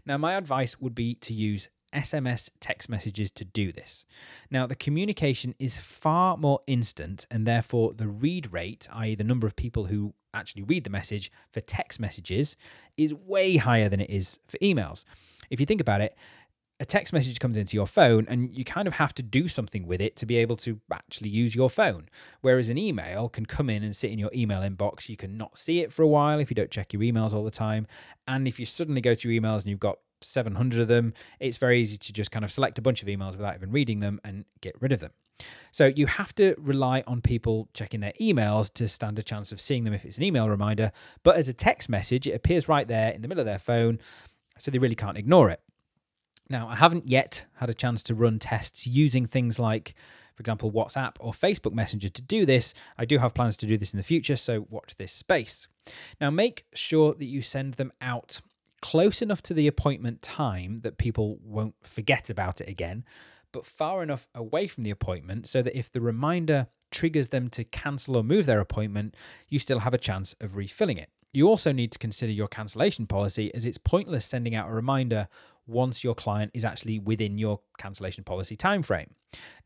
Now, 0.05 0.17
my 0.17 0.33
advice 0.33 0.79
would 0.79 0.95
be 0.95 1.15
to 1.15 1.33
use 1.33 1.69
SMS 1.93 2.49
text 2.59 2.89
messages 2.89 3.31
to 3.31 3.45
do 3.45 3.71
this. 3.71 4.05
Now, 4.51 4.67
the 4.67 4.75
communication 4.75 5.55
is 5.59 5.77
far 5.77 6.37
more 6.37 6.59
instant, 6.67 7.25
and 7.31 7.45
therefore 7.45 7.93
the 7.93 8.07
read 8.07 8.51
rate, 8.51 8.87
i.e., 8.93 9.15
the 9.15 9.23
number 9.23 9.47
of 9.47 9.55
people 9.55 9.85
who 9.85 10.13
actually 10.33 10.63
read 10.63 10.83
the 10.83 10.89
message 10.89 11.31
for 11.51 11.59
text 11.61 11.99
messages, 11.99 12.55
is 12.97 13.13
way 13.13 13.57
higher 13.57 13.89
than 13.89 13.99
it 13.99 14.09
is 14.09 14.39
for 14.47 14.57
emails. 14.59 15.03
If 15.49 15.59
you 15.59 15.65
think 15.65 15.81
about 15.81 16.01
it, 16.01 16.15
a 16.81 16.85
text 16.85 17.11
message 17.11 17.39
comes 17.39 17.57
into 17.57 17.75
your 17.75 17.87
phone 17.87 18.25
and 18.29 18.55
you 18.55 18.63
kind 18.63 18.87
of 18.87 18.93
have 18.93 19.13
to 19.15 19.23
do 19.23 19.49
something 19.49 19.85
with 19.85 19.99
it 19.99 20.15
to 20.15 20.25
be 20.25 20.37
able 20.37 20.55
to 20.57 20.79
actually 20.93 21.29
use 21.29 21.53
your 21.53 21.69
phone. 21.69 22.07
Whereas 22.39 22.69
an 22.69 22.77
email 22.77 23.27
can 23.27 23.45
come 23.45 23.69
in 23.69 23.83
and 23.83 23.93
sit 23.93 24.11
in 24.11 24.19
your 24.19 24.31
email 24.33 24.61
inbox. 24.61 25.09
You 25.09 25.17
can 25.17 25.37
not 25.37 25.57
see 25.57 25.81
it 25.81 25.91
for 25.91 26.03
a 26.03 26.07
while 26.07 26.39
if 26.39 26.49
you 26.49 26.55
don't 26.55 26.71
check 26.71 26.93
your 26.93 27.01
emails 27.01 27.33
all 27.33 27.43
the 27.43 27.51
time. 27.51 27.85
And 28.27 28.47
if 28.47 28.59
you 28.59 28.65
suddenly 28.65 29.01
go 29.01 29.13
to 29.13 29.29
your 29.29 29.41
emails 29.41 29.61
and 29.61 29.65
you've 29.65 29.79
got 29.79 29.99
700 30.21 30.81
of 30.81 30.87
them, 30.87 31.13
it's 31.39 31.57
very 31.57 31.81
easy 31.81 31.97
to 31.97 32.13
just 32.13 32.31
kind 32.31 32.45
of 32.45 32.51
select 32.51 32.77
a 32.77 32.81
bunch 32.81 33.01
of 33.01 33.07
emails 33.07 33.31
without 33.31 33.55
even 33.55 33.71
reading 33.71 33.99
them 33.99 34.19
and 34.23 34.45
get 34.61 34.75
rid 34.81 34.91
of 34.91 34.99
them. 34.99 35.11
So 35.71 35.85
you 35.85 36.07
have 36.07 36.35
to 36.35 36.55
rely 36.57 37.03
on 37.07 37.21
people 37.21 37.69
checking 37.73 38.01
their 38.01 38.13
emails 38.19 38.73
to 38.73 38.87
stand 38.87 39.19
a 39.19 39.23
chance 39.23 39.51
of 39.51 39.61
seeing 39.61 39.83
them 39.83 39.93
if 39.93 40.03
it's 40.03 40.17
an 40.17 40.23
email 40.23 40.49
reminder. 40.49 40.91
But 41.23 41.37
as 41.37 41.47
a 41.47 41.53
text 41.53 41.89
message, 41.89 42.27
it 42.27 42.33
appears 42.33 42.67
right 42.67 42.87
there 42.87 43.11
in 43.11 43.21
the 43.21 43.27
middle 43.27 43.41
of 43.41 43.45
their 43.45 43.59
phone, 43.59 43.99
so 44.57 44.71
they 44.71 44.79
really 44.79 44.95
can't 44.95 45.17
ignore 45.17 45.49
it. 45.49 45.61
Now, 46.49 46.67
I 46.67 46.75
haven't 46.75 47.07
yet 47.07 47.45
had 47.55 47.69
a 47.69 47.75
chance 47.75 48.01
to 48.03 48.15
run 48.15 48.39
tests 48.39 48.87
using 48.87 49.27
things 49.27 49.59
like, 49.59 49.93
for 50.35 50.41
example, 50.41 50.71
WhatsApp 50.71 51.15
or 51.19 51.31
Facebook 51.31 51.73
Messenger 51.73 52.09
to 52.09 52.21
do 52.23 52.45
this. 52.45 52.73
I 52.97 53.05
do 53.05 53.19
have 53.19 53.35
plans 53.35 53.55
to 53.57 53.67
do 53.67 53.77
this 53.77 53.93
in 53.93 53.97
the 53.97 54.03
future, 54.03 54.35
so 54.35 54.65
watch 54.69 54.95
this 54.97 55.11
space. 55.11 55.67
Now, 56.19 56.31
make 56.31 56.65
sure 56.73 57.13
that 57.13 57.25
you 57.25 57.43
send 57.43 57.75
them 57.75 57.93
out 58.01 58.41
close 58.81 59.21
enough 59.21 59.41
to 59.43 59.53
the 59.53 59.67
appointment 59.67 60.21
time 60.21 60.77
that 60.77 60.97
people 60.97 61.39
won't 61.43 61.75
forget 61.83 62.29
about 62.29 62.61
it 62.61 62.69
again, 62.69 63.03
but 63.51 63.65
far 63.65 64.03
enough 64.03 64.27
away 64.35 64.67
from 64.67 64.83
the 64.83 64.91
appointment 64.91 65.47
so 65.47 65.61
that 65.61 65.77
if 65.77 65.91
the 65.91 66.01
reminder 66.01 66.67
triggers 66.91 67.29
them 67.29 67.49
to 67.49 67.63
cancel 67.63 68.17
or 68.17 68.23
move 68.23 68.45
their 68.45 68.59
appointment, 68.59 69.15
you 69.47 69.59
still 69.59 69.79
have 69.79 69.93
a 69.93 69.97
chance 69.97 70.35
of 70.41 70.55
refilling 70.55 70.97
it. 70.97 71.09
You 71.31 71.47
also 71.47 71.71
need 71.71 71.91
to 71.91 71.99
consider 71.99 72.31
your 72.31 72.47
cancellation 72.47 73.05
policy 73.05 73.53
as 73.53 73.65
it's 73.65 73.77
pointless 73.77 74.25
sending 74.25 74.55
out 74.55 74.69
a 74.69 74.73
reminder 74.73 75.27
once 75.67 76.03
your 76.03 76.15
client 76.15 76.51
is 76.55 76.65
actually 76.65 76.97
within 76.97 77.37
your 77.37 77.59
cancellation 77.77 78.23
policy 78.23 78.57
timeframe. 78.57 79.09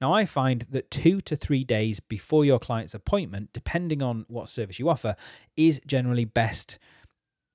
Now, 0.02 0.14
I 0.14 0.26
find 0.26 0.66
that 0.72 0.92
two 0.92 1.22
to 1.22 1.38
three 1.38 1.64
days 1.64 2.02
before 2.02 2.44
your 2.44 2.60
client's 2.60 2.94
appointment, 2.94 3.52
depending 3.54 4.02
on 4.02 4.26
what 4.28 4.50
service 4.50 4.78
you 4.78 4.90
offer, 4.90 5.16
is 5.56 5.80
generally 5.88 6.26
best 6.26 6.78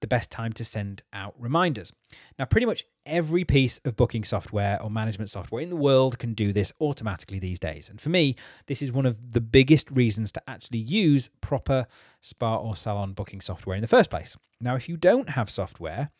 the 0.00 0.06
best 0.06 0.30
time 0.30 0.52
to 0.54 0.64
send 0.64 1.02
out 1.12 1.34
reminders. 1.38 1.92
Now, 2.38 2.44
pretty 2.44 2.66
much 2.66 2.84
every 3.06 3.44
piece 3.44 3.80
of 3.84 3.96
booking 3.96 4.24
software 4.24 4.80
or 4.82 4.90
management 4.90 5.30
software 5.30 5.62
in 5.62 5.70
the 5.70 5.76
world 5.76 6.18
can 6.18 6.34
do 6.34 6.52
this 6.52 6.72
automatically 6.80 7.38
these 7.38 7.58
days. 7.58 7.88
And 7.88 8.00
for 8.00 8.08
me, 8.08 8.36
this 8.66 8.82
is 8.82 8.92
one 8.92 9.06
of 9.06 9.32
the 9.32 9.40
biggest 9.40 9.90
reasons 9.90 10.32
to 10.32 10.42
actually 10.48 10.80
use 10.80 11.30
proper 11.40 11.86
spa 12.20 12.56
or 12.56 12.76
salon 12.76 13.12
booking 13.12 13.40
software 13.40 13.76
in 13.76 13.82
the 13.82 13.88
first 13.88 14.10
place. 14.10 14.36
Now, 14.60 14.76
if 14.76 14.88
you 14.88 14.96
don't 14.96 15.30
have 15.30 15.50
software, 15.50 16.10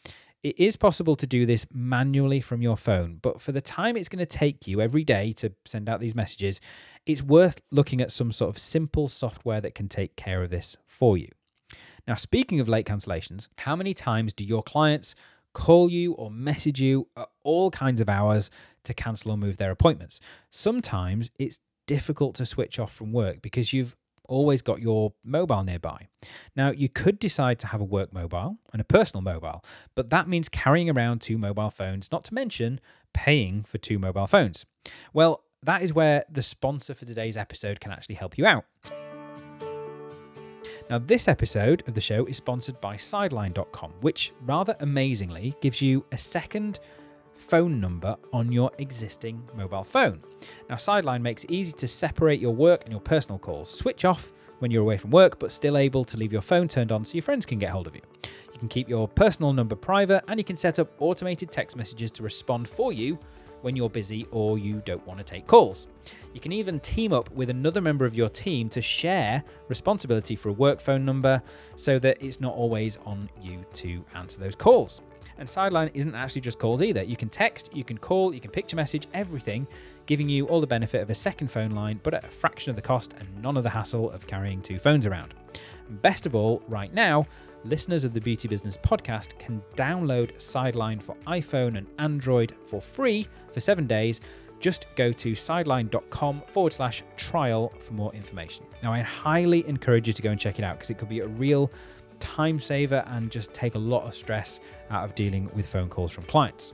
it 0.42 0.58
is 0.58 0.76
possible 0.76 1.16
to 1.16 1.26
do 1.26 1.47
this 1.47 1.66
manually 1.73 2.40
from 2.40 2.62
your 2.62 2.76
phone, 2.76 3.18
but 3.23 3.40
for 3.40 3.50
the 3.50 3.61
time 3.61 3.97
it's 3.97 4.08
going 4.08 4.25
to 4.25 4.26
take 4.26 4.68
you 4.68 4.80
every 4.80 5.02
day 5.02 5.32
to 5.35 5.52
send 5.66 5.88
out 5.88 5.99
these 5.99 6.14
messages, 6.14 6.61
it's 7.06 7.23
worth 7.23 7.61
looking 7.73 8.00
at 8.00 8.12
some 8.12 8.30
sort 8.30 8.49
of 8.49 8.58
simple 8.58 9.08
software 9.08 9.61
that 9.61 9.75
can 9.75 9.88
take 9.88 10.14
care 10.14 10.44
of 10.44 10.50
this 10.50 10.76
for 10.87 11.18
you. 11.18 11.28
Now, 12.06 12.14
speaking 12.14 12.60
of 12.60 12.68
late 12.68 12.87
cancellations, 12.87 13.48
how 13.58 13.76
many 13.76 13.94
times 13.94 14.32
do 14.32 14.44
your 14.44 14.62
clients 14.62 15.14
call 15.54 15.90
you 15.90 16.12
or 16.12 16.30
message 16.30 16.80
you 16.80 17.08
at 17.16 17.28
all 17.42 17.70
kinds 17.70 18.00
of 18.00 18.08
hours 18.08 18.50
to 18.84 18.94
cancel 18.94 19.32
or 19.32 19.37
move 19.37 19.56
their 19.58 19.70
appointments? 19.70 20.20
Sometimes 20.50 21.30
it's 21.38 21.60
difficult 21.87 22.34
to 22.37 22.46
switch 22.46 22.78
off 22.78 22.94
from 22.94 23.12
work 23.12 23.42
because 23.42 23.72
you've 23.72 23.96
always 24.28 24.62
got 24.62 24.80
your 24.80 25.12
mobile 25.25 25.64
nearby. 25.64 26.06
Now, 26.54 26.70
you 26.70 26.88
could 26.88 27.18
decide 27.18 27.58
to 27.60 27.66
have 27.68 27.80
a 27.80 27.84
work 27.84 28.12
mobile 28.12 28.58
and 28.72 28.80
a 28.80 28.84
personal 28.84 29.22
mobile, 29.22 29.64
but 29.94 30.10
that 30.10 30.28
means 30.28 30.48
carrying 30.48 30.88
around 30.90 31.20
two 31.20 31.38
mobile 31.38 31.70
phones, 31.70 32.12
not 32.12 32.25
to 32.26 32.34
mention 32.34 32.80
paying 33.14 33.62
for 33.64 33.78
two 33.78 33.98
mobile 33.98 34.26
phones. 34.26 34.66
Well, 35.12 35.42
that 35.62 35.82
is 35.82 35.92
where 35.92 36.25
the 36.30 36.42
sponsor 36.42 36.94
for 36.94 37.04
today's 37.04 37.37
episode 37.37 37.80
can 37.80 37.90
actually 37.90 38.16
help 38.16 38.38
you 38.38 38.46
out. 38.46 38.64
Now, 40.90 40.99
this 40.99 41.28
episode 41.28 41.83
of 41.87 41.92
the 41.92 42.00
show 42.00 42.25
is 42.25 42.38
sponsored 42.38 42.80
by 42.80 42.97
Sideline.com, 42.97 43.92
which 44.00 44.33
rather 44.47 44.75
amazingly 44.80 45.54
gives 45.61 45.83
you 45.83 46.02
a 46.12 46.18
second 46.18 46.78
phone 47.35 47.78
number 47.78 48.16
on 48.33 48.50
your 48.50 48.71
existing 48.78 49.42
mobile 49.54 49.85
phone. 49.85 50.21
Now, 50.71 50.76
Sideline 50.76 51.23
makes 51.23 51.45
it 51.45 51.50
easy 51.50 51.73
to 51.73 51.87
separate 51.87 52.40
your 52.40 52.54
work 52.54 52.85
and 52.85 52.92
your 52.92 53.02
personal 53.02 53.38
calls. 53.38 53.71
Switch 53.71 54.07
off 54.07 54.33
when 54.61 54.71
you're 54.71 54.83
away 54.83 54.97
from 54.97 55.11
work, 55.11 55.38
but 55.38 55.52
still 55.52 55.76
able 55.76 56.04
to 56.04 56.16
leave 56.16 56.33
your 56.33 56.42
phone 56.42 56.68
turned 56.68 56.90
on 56.90 57.04
so 57.04 57.12
your 57.12 57.23
friends 57.23 57.45
can 57.45 57.59
get 57.59 57.68
hold 57.68 57.87
of 57.87 57.95
you. 57.95 58.02
You 58.52 58.59
can 58.59 58.68
keep 58.68 58.88
your 58.88 59.07
personal 59.07 59.52
number 59.52 59.76
private 59.76 60.25
and 60.28 60.40
you 60.40 60.45
can 60.45 60.57
set 60.57 60.78
up 60.78 60.90
automated 61.00 61.50
text 61.50 61.76
messages 61.76 62.11
to 62.12 62.23
respond 62.23 62.66
for 62.66 62.95
you 62.95 63.18
when 63.62 63.76
you're 63.76 63.90
busy 63.90 64.26
or 64.30 64.58
you 64.58 64.82
don't 64.84 65.06
want 65.06 65.18
to 65.18 65.24
take 65.24 65.46
calls. 65.46 65.86
You 66.34 66.40
can 66.40 66.52
even 66.52 66.80
team 66.80 67.12
up 67.12 67.30
with 67.32 67.50
another 67.50 67.80
member 67.80 68.04
of 68.04 68.14
your 68.14 68.28
team 68.28 68.68
to 68.70 68.80
share 68.80 69.42
responsibility 69.68 70.36
for 70.36 70.50
a 70.50 70.52
work 70.52 70.80
phone 70.80 71.04
number 71.04 71.42
so 71.76 71.98
that 71.98 72.22
it's 72.22 72.40
not 72.40 72.54
always 72.54 72.98
on 73.04 73.28
you 73.40 73.64
to 73.74 74.04
answer 74.14 74.38
those 74.40 74.54
calls. 74.54 75.00
And 75.38 75.48
Sideline 75.48 75.90
isn't 75.94 76.14
actually 76.14 76.40
just 76.40 76.58
calls 76.58 76.82
either. 76.82 77.02
You 77.02 77.16
can 77.16 77.28
text, 77.28 77.70
you 77.74 77.84
can 77.84 77.96
call, 77.96 78.34
you 78.34 78.40
can 78.40 78.50
picture 78.50 78.74
message, 78.74 79.06
everything, 79.14 79.68
giving 80.06 80.28
you 80.28 80.46
all 80.46 80.60
the 80.60 80.66
benefit 80.66 81.00
of 81.00 81.10
a 81.10 81.14
second 81.14 81.48
phone 81.48 81.70
line, 81.70 82.00
but 82.02 82.14
at 82.14 82.24
a 82.24 82.28
fraction 82.28 82.70
of 82.70 82.76
the 82.76 82.82
cost 82.82 83.14
and 83.18 83.42
none 83.42 83.56
of 83.56 83.62
the 83.62 83.70
hassle 83.70 84.10
of 84.10 84.26
carrying 84.26 84.60
two 84.60 84.78
phones 84.78 85.06
around. 85.06 85.34
And 85.88 86.02
best 86.02 86.26
of 86.26 86.34
all, 86.34 86.62
right 86.66 86.92
now, 86.92 87.26
listeners 87.64 88.04
of 88.04 88.14
the 88.14 88.20
Beauty 88.20 88.48
Business 88.48 88.76
podcast 88.76 89.38
can 89.38 89.62
download 89.76 90.40
Sideline 90.40 91.00
for 91.00 91.14
iPhone 91.26 91.76
and 91.76 91.86
Android 91.98 92.54
for 92.66 92.80
free 92.80 93.26
for 93.52 93.60
seven 93.60 93.86
days. 93.86 94.20
Just 94.60 94.86
go 94.96 95.12
to 95.12 95.34
sideline.com 95.34 96.42
forward 96.48 96.72
slash 96.72 97.02
trial 97.16 97.72
for 97.78 97.92
more 97.92 98.12
information. 98.14 98.64
Now, 98.82 98.92
I 98.92 99.00
highly 99.00 99.66
encourage 99.68 100.06
you 100.06 100.12
to 100.12 100.22
go 100.22 100.30
and 100.30 100.40
check 100.40 100.58
it 100.58 100.64
out 100.64 100.76
because 100.76 100.90
it 100.90 100.98
could 100.98 101.08
be 101.08 101.20
a 101.20 101.28
real 101.28 101.70
time 102.18 102.58
saver 102.58 103.04
and 103.06 103.30
just 103.30 103.52
take 103.54 103.74
a 103.74 103.78
lot 103.78 104.04
of 104.04 104.14
stress 104.14 104.60
out 104.90 105.04
of 105.04 105.14
dealing 105.14 105.50
with 105.54 105.68
phone 105.68 105.88
calls 105.88 106.10
from 106.10 106.24
clients. 106.24 106.72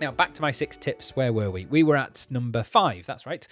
Now, 0.00 0.10
back 0.10 0.34
to 0.34 0.42
my 0.42 0.50
six 0.50 0.76
tips. 0.76 1.16
Where 1.16 1.32
were 1.32 1.50
we? 1.50 1.66
We 1.66 1.82
were 1.82 1.96
at 1.96 2.26
number 2.30 2.62
five. 2.62 3.06
That's 3.06 3.26
right. 3.26 3.46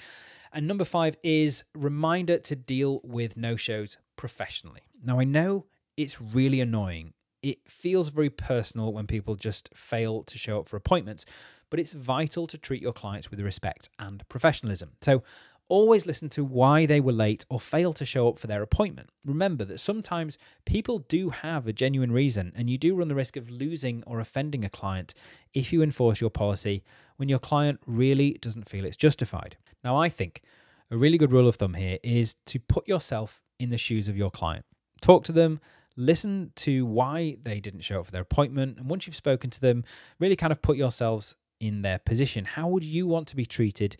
And 0.52 0.68
number 0.68 0.84
five 0.84 1.16
is 1.22 1.64
reminder 1.74 2.38
to 2.38 2.56
deal 2.56 3.00
with 3.02 3.36
no 3.36 3.56
shows 3.56 3.98
professionally. 4.16 4.82
Now, 5.02 5.18
I 5.18 5.24
know 5.24 5.66
it's 5.96 6.20
really 6.20 6.60
annoying. 6.60 7.14
It 7.42 7.58
feels 7.68 8.08
very 8.08 8.30
personal 8.30 8.92
when 8.92 9.06
people 9.06 9.34
just 9.34 9.68
fail 9.74 10.22
to 10.24 10.38
show 10.38 10.60
up 10.60 10.68
for 10.68 10.76
appointments, 10.76 11.26
but 11.70 11.78
it's 11.78 11.92
vital 11.92 12.46
to 12.46 12.56
treat 12.56 12.80
your 12.80 12.92
clients 12.92 13.30
with 13.30 13.40
respect 13.40 13.90
and 13.98 14.26
professionalism. 14.28 14.92
So, 15.00 15.22
always 15.68 16.06
listen 16.06 16.28
to 16.28 16.44
why 16.44 16.84
they 16.84 17.00
were 17.00 17.12
late 17.12 17.44
or 17.48 17.58
failed 17.58 17.96
to 17.96 18.04
show 18.04 18.28
up 18.28 18.38
for 18.38 18.46
their 18.46 18.62
appointment. 18.62 19.08
Remember 19.24 19.64
that 19.64 19.80
sometimes 19.80 20.36
people 20.66 20.98
do 20.98 21.30
have 21.30 21.66
a 21.66 21.72
genuine 21.72 22.12
reason, 22.12 22.52
and 22.54 22.68
you 22.68 22.78
do 22.78 22.94
run 22.94 23.08
the 23.08 23.14
risk 23.14 23.36
of 23.36 23.50
losing 23.50 24.02
or 24.06 24.20
offending 24.20 24.64
a 24.64 24.70
client 24.70 25.14
if 25.54 25.72
you 25.72 25.82
enforce 25.82 26.20
your 26.20 26.30
policy 26.30 26.82
when 27.16 27.28
your 27.28 27.38
client 27.38 27.80
really 27.86 28.38
doesn't 28.40 28.68
feel 28.68 28.84
it's 28.84 28.96
justified. 28.96 29.56
Now, 29.82 29.96
I 29.96 30.08
think 30.08 30.42
a 30.90 30.96
really 30.96 31.18
good 31.18 31.32
rule 31.32 31.48
of 31.48 31.56
thumb 31.56 31.74
here 31.74 31.98
is 32.02 32.36
to 32.46 32.58
put 32.60 32.86
yourself 32.86 33.40
in 33.58 33.70
the 33.70 33.78
shoes 33.78 34.08
of 34.08 34.16
your 34.16 34.30
client. 34.30 34.64
Talk 35.00 35.24
to 35.24 35.32
them, 35.32 35.60
listen 35.96 36.52
to 36.56 36.84
why 36.86 37.36
they 37.42 37.60
didn't 37.60 37.80
show 37.80 38.00
up 38.00 38.06
for 38.06 38.12
their 38.12 38.22
appointment. 38.22 38.78
And 38.78 38.88
once 38.88 39.06
you've 39.06 39.16
spoken 39.16 39.50
to 39.50 39.60
them, 39.60 39.84
really 40.18 40.36
kind 40.36 40.52
of 40.52 40.62
put 40.62 40.76
yourselves 40.76 41.36
in 41.60 41.82
their 41.82 41.98
position. 41.98 42.44
How 42.44 42.68
would 42.68 42.84
you 42.84 43.06
want 43.06 43.28
to 43.28 43.36
be 43.36 43.46
treated 43.46 43.96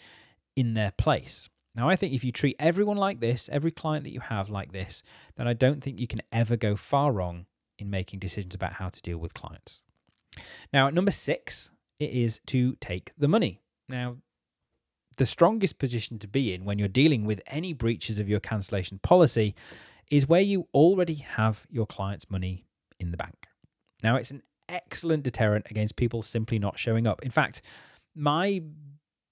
in 0.57 0.75
their 0.75 0.93
place? 0.93 1.49
Now, 1.75 1.89
I 1.89 1.97
think 1.97 2.13
if 2.13 2.23
you 2.23 2.31
treat 2.31 2.57
everyone 2.59 2.97
like 2.97 3.21
this, 3.21 3.49
every 3.51 3.73
client 3.73 4.05
that 4.05 4.13
you 4.13 4.21
have 4.21 4.49
like 4.49 4.73
this, 4.73 5.03
then 5.37 5.49
I 5.49 5.55
don't 5.55 5.83
think 5.83 5.99
you 5.99 6.07
can 6.07 6.23
ever 6.31 6.57
go 6.57 6.77
far 6.77 7.11
wrong 7.13 7.47
in 7.79 7.91
making 7.91 8.21
decisions 8.21 8.55
about 8.55 8.75
how 8.75 8.89
to 8.89 9.03
deal 9.03 9.19
with 9.19 9.35
clients. 9.35 9.83
Now, 10.73 10.87
at 10.87 10.95
number 10.95 11.11
six, 11.11 11.71
it 11.99 12.11
is 12.11 12.41
to 12.47 12.77
take 12.77 13.13
the 13.19 13.29
money. 13.29 13.61
Now, 13.89 14.17
the 15.17 15.27
strongest 15.27 15.79
position 15.79 16.19
to 16.21 16.29
be 16.29 16.55
in 16.55 16.65
when 16.65 16.79
you're 16.79 16.89
dealing 16.89 17.25
with 17.25 17.41
any 17.47 17.73
breaches 17.73 18.19
of 18.19 18.29
your 18.29 18.41
cancellation 18.41 18.99
policy 18.99 19.55
is 20.11 20.29
where 20.29 20.41
you 20.41 20.69
already 20.75 21.15
have 21.15 21.67
your 21.71 21.87
client's 21.87 22.31
money 22.31 22.67
in 23.01 23.11
the 23.11 23.17
bank. 23.17 23.47
Now, 24.03 24.17
it's 24.17 24.31
an 24.31 24.43
excellent 24.69 25.23
deterrent 25.23 25.67
against 25.71 25.97
people 25.97 26.23
simply 26.23 26.59
not 26.59 26.79
showing 26.79 27.07
up. 27.07 27.23
In 27.23 27.31
fact, 27.31 27.63
my 28.15 28.63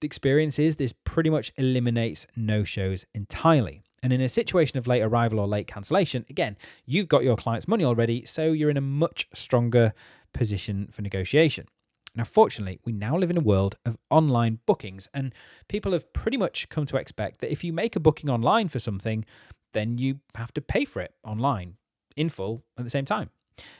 experience 0.01 0.59
is 0.59 0.75
this 0.75 0.93
pretty 1.05 1.29
much 1.29 1.51
eliminates 1.57 2.27
no 2.35 2.63
shows 2.63 3.05
entirely. 3.13 3.83
And 4.01 4.11
in 4.11 4.19
a 4.19 4.27
situation 4.27 4.77
of 4.77 4.85
late 4.85 5.01
arrival 5.01 5.39
or 5.39 5.47
late 5.47 5.67
cancellation, 5.67 6.25
again, 6.29 6.57
you've 6.85 7.07
got 7.07 7.23
your 7.23 7.37
client's 7.37 7.69
money 7.69 7.85
already, 7.85 8.25
so 8.25 8.51
you're 8.51 8.69
in 8.69 8.77
a 8.77 8.81
much 8.81 9.29
stronger 9.33 9.93
position 10.33 10.89
for 10.91 11.01
negotiation. 11.01 11.67
Now, 12.15 12.25
fortunately, 12.25 12.79
we 12.85 12.91
now 12.91 13.17
live 13.17 13.31
in 13.31 13.37
a 13.37 13.41
world 13.41 13.75
of 13.85 13.97
online 14.09 14.59
bookings, 14.65 15.07
and 15.13 15.33
people 15.69 15.93
have 15.93 16.11
pretty 16.13 16.37
much 16.37 16.67
come 16.69 16.85
to 16.87 16.97
expect 16.97 17.39
that 17.39 17.51
if 17.51 17.63
you 17.63 17.71
make 17.71 17.95
a 17.95 17.99
booking 17.99 18.29
online 18.29 18.67
for 18.67 18.79
something, 18.79 19.25
then 19.73 19.97
you 19.97 20.19
have 20.35 20.53
to 20.53 20.61
pay 20.61 20.85
for 20.85 21.01
it 21.01 21.13
online 21.23 21.75
in 22.15 22.29
full 22.29 22.63
at 22.77 22.83
the 22.83 22.89
same 22.89 23.05
time. 23.05 23.29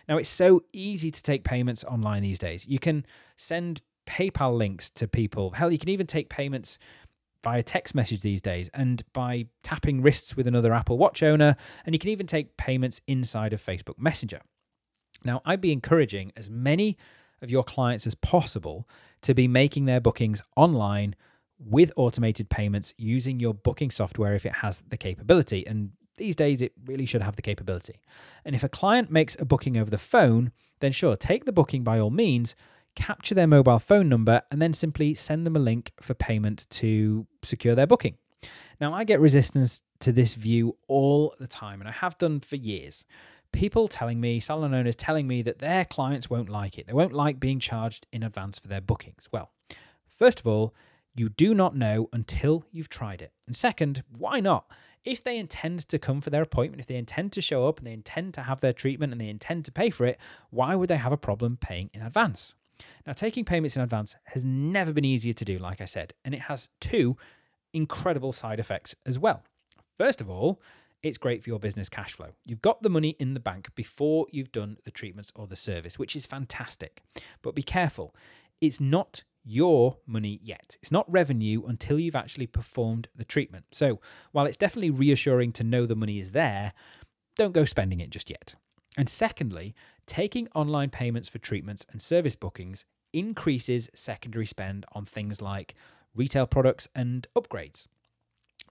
Now, 0.07 0.17
it's 0.17 0.29
so 0.29 0.63
easy 0.73 1.09
to 1.09 1.23
take 1.23 1.43
payments 1.43 1.83
online 1.83 2.21
these 2.21 2.39
days. 2.39 2.67
You 2.67 2.79
can 2.79 3.05
send 3.37 3.81
PayPal 4.05 4.55
links 4.55 4.89
to 4.91 5.07
people. 5.07 5.51
Hell, 5.51 5.71
you 5.71 5.79
can 5.79 5.89
even 5.89 6.07
take 6.07 6.29
payments 6.29 6.77
via 7.43 7.63
text 7.63 7.93
message 7.93 8.21
these 8.21 8.41
days 8.41 8.69
and 8.73 9.03
by 9.13 9.47
tapping 9.63 10.01
wrists 10.01 10.37
with 10.37 10.47
another 10.47 10.73
Apple 10.73 10.97
Watch 10.97 11.23
owner. 11.23 11.55
And 11.85 11.93
you 11.93 11.99
can 11.99 12.09
even 12.09 12.27
take 12.27 12.55
payments 12.57 13.01
inside 13.07 13.53
of 13.53 13.65
Facebook 13.65 13.97
Messenger. 13.97 14.41
Now, 15.23 15.41
I'd 15.45 15.61
be 15.61 15.71
encouraging 15.71 16.31
as 16.35 16.49
many 16.49 16.97
of 17.41 17.51
your 17.51 17.63
clients 17.63 18.07
as 18.07 18.15
possible 18.15 18.87
to 19.21 19.33
be 19.33 19.47
making 19.47 19.85
their 19.85 19.99
bookings 19.99 20.41
online 20.55 21.15
with 21.59 21.91
automated 21.95 22.49
payments 22.49 22.93
using 22.97 23.39
your 23.39 23.53
booking 23.53 23.91
software 23.91 24.35
if 24.35 24.45
it 24.45 24.53
has 24.53 24.83
the 24.87 24.97
capability. 24.97 25.65
And 25.65 25.91
these 26.17 26.35
days, 26.35 26.61
it 26.61 26.73
really 26.85 27.05
should 27.05 27.21
have 27.21 27.35
the 27.35 27.41
capability. 27.41 27.99
And 28.45 28.55
if 28.55 28.63
a 28.63 28.69
client 28.69 29.11
makes 29.11 29.35
a 29.39 29.45
booking 29.45 29.77
over 29.77 29.89
the 29.89 29.97
phone, 29.97 30.51
then 30.79 30.91
sure, 30.91 31.15
take 31.15 31.45
the 31.45 31.51
booking 31.51 31.83
by 31.83 31.99
all 31.99 32.09
means, 32.09 32.55
capture 32.95 33.33
their 33.33 33.47
mobile 33.47 33.79
phone 33.79 34.09
number, 34.09 34.41
and 34.51 34.61
then 34.61 34.73
simply 34.73 35.13
send 35.13 35.45
them 35.45 35.55
a 35.55 35.59
link 35.59 35.91
for 36.01 36.13
payment 36.13 36.67
to 36.69 37.25
secure 37.43 37.75
their 37.75 37.87
booking. 37.87 38.17
Now, 38.79 38.93
I 38.93 39.03
get 39.03 39.19
resistance 39.19 39.81
to 40.01 40.11
this 40.11 40.33
view 40.33 40.77
all 40.87 41.35
the 41.39 41.47
time, 41.47 41.79
and 41.79 41.87
I 41.87 41.93
have 41.93 42.17
done 42.17 42.41
for 42.41 42.57
years. 42.57 43.05
People 43.51 43.87
telling 43.87 44.19
me, 44.19 44.39
salon 44.39 44.73
owners 44.73 44.95
telling 44.95 45.27
me 45.27 45.41
that 45.43 45.59
their 45.59 45.85
clients 45.85 46.29
won't 46.29 46.49
like 46.49 46.77
it. 46.77 46.87
They 46.87 46.93
won't 46.93 47.13
like 47.13 47.39
being 47.39 47.59
charged 47.59 48.05
in 48.11 48.23
advance 48.23 48.59
for 48.59 48.67
their 48.67 48.81
bookings. 48.81 49.29
Well, 49.31 49.51
first 50.09 50.39
of 50.39 50.47
all, 50.47 50.73
You 51.15 51.29
do 51.29 51.53
not 51.53 51.75
know 51.75 52.09
until 52.11 52.65
you've 52.71 52.89
tried 52.89 53.21
it. 53.21 53.31
And 53.45 53.55
second, 53.55 54.03
why 54.17 54.39
not? 54.39 54.65
If 55.05 55.23
they 55.23 55.37
intend 55.37 55.87
to 55.89 55.99
come 55.99 56.21
for 56.21 56.29
their 56.29 56.41
appointment, 56.41 56.79
if 56.79 56.87
they 56.87 56.95
intend 56.95 57.33
to 57.33 57.41
show 57.41 57.67
up 57.67 57.77
and 57.77 57.85
they 57.85 57.93
intend 57.93 58.33
to 58.35 58.41
have 58.41 58.61
their 58.61 58.73
treatment 58.73 59.11
and 59.11 59.21
they 59.21 59.29
intend 59.29 59.65
to 59.65 59.71
pay 59.71 59.89
for 59.89 60.05
it, 60.05 60.17
why 60.49 60.75
would 60.75 60.89
they 60.89 60.97
have 60.97 61.11
a 61.11 61.17
problem 61.17 61.57
paying 61.57 61.89
in 61.93 62.01
advance? 62.01 62.55
Now, 63.05 63.13
taking 63.13 63.45
payments 63.45 63.75
in 63.75 63.81
advance 63.81 64.15
has 64.25 64.43
never 64.43 64.93
been 64.93 65.05
easier 65.05 65.33
to 65.33 65.45
do, 65.45 65.59
like 65.59 65.81
I 65.81 65.85
said, 65.85 66.13
and 66.25 66.33
it 66.33 66.41
has 66.41 66.69
two 66.79 67.17
incredible 67.73 68.31
side 68.31 68.59
effects 68.59 68.95
as 69.05 69.19
well. 69.19 69.43
First 69.97 70.21
of 70.21 70.29
all, 70.29 70.61
it's 71.03 71.17
great 71.17 71.43
for 71.43 71.49
your 71.49 71.59
business 71.59 71.89
cash 71.89 72.13
flow. 72.13 72.29
You've 72.45 72.61
got 72.61 72.81
the 72.81 72.89
money 72.89 73.15
in 73.19 73.33
the 73.33 73.39
bank 73.39 73.75
before 73.75 74.25
you've 74.31 74.53
done 74.53 74.77
the 74.85 74.91
treatments 74.91 75.31
or 75.35 75.47
the 75.47 75.55
service, 75.55 75.99
which 75.99 76.15
is 76.15 76.25
fantastic. 76.25 77.01
But 77.41 77.55
be 77.55 77.61
careful, 77.61 78.15
it's 78.61 78.79
not 78.79 79.23
your 79.43 79.97
money 80.05 80.39
yet. 80.43 80.77
It's 80.81 80.91
not 80.91 81.11
revenue 81.11 81.63
until 81.67 81.99
you've 81.99 82.15
actually 82.15 82.47
performed 82.47 83.07
the 83.15 83.25
treatment. 83.25 83.65
So, 83.71 83.99
while 84.31 84.45
it's 84.45 84.57
definitely 84.57 84.91
reassuring 84.91 85.51
to 85.53 85.63
know 85.63 85.85
the 85.85 85.95
money 85.95 86.19
is 86.19 86.31
there, 86.31 86.73
don't 87.35 87.53
go 87.53 87.65
spending 87.65 87.99
it 87.99 88.09
just 88.09 88.29
yet. 88.29 88.55
And 88.97 89.09
secondly, 89.09 89.73
taking 90.05 90.47
online 90.55 90.89
payments 90.89 91.27
for 91.27 91.39
treatments 91.39 91.85
and 91.91 92.01
service 92.01 92.35
bookings 92.35 92.85
increases 93.11 93.89
secondary 93.93 94.45
spend 94.45 94.85
on 94.93 95.05
things 95.05 95.41
like 95.41 95.75
retail 96.15 96.45
products 96.45 96.87
and 96.95 97.27
upgrades. 97.35 97.87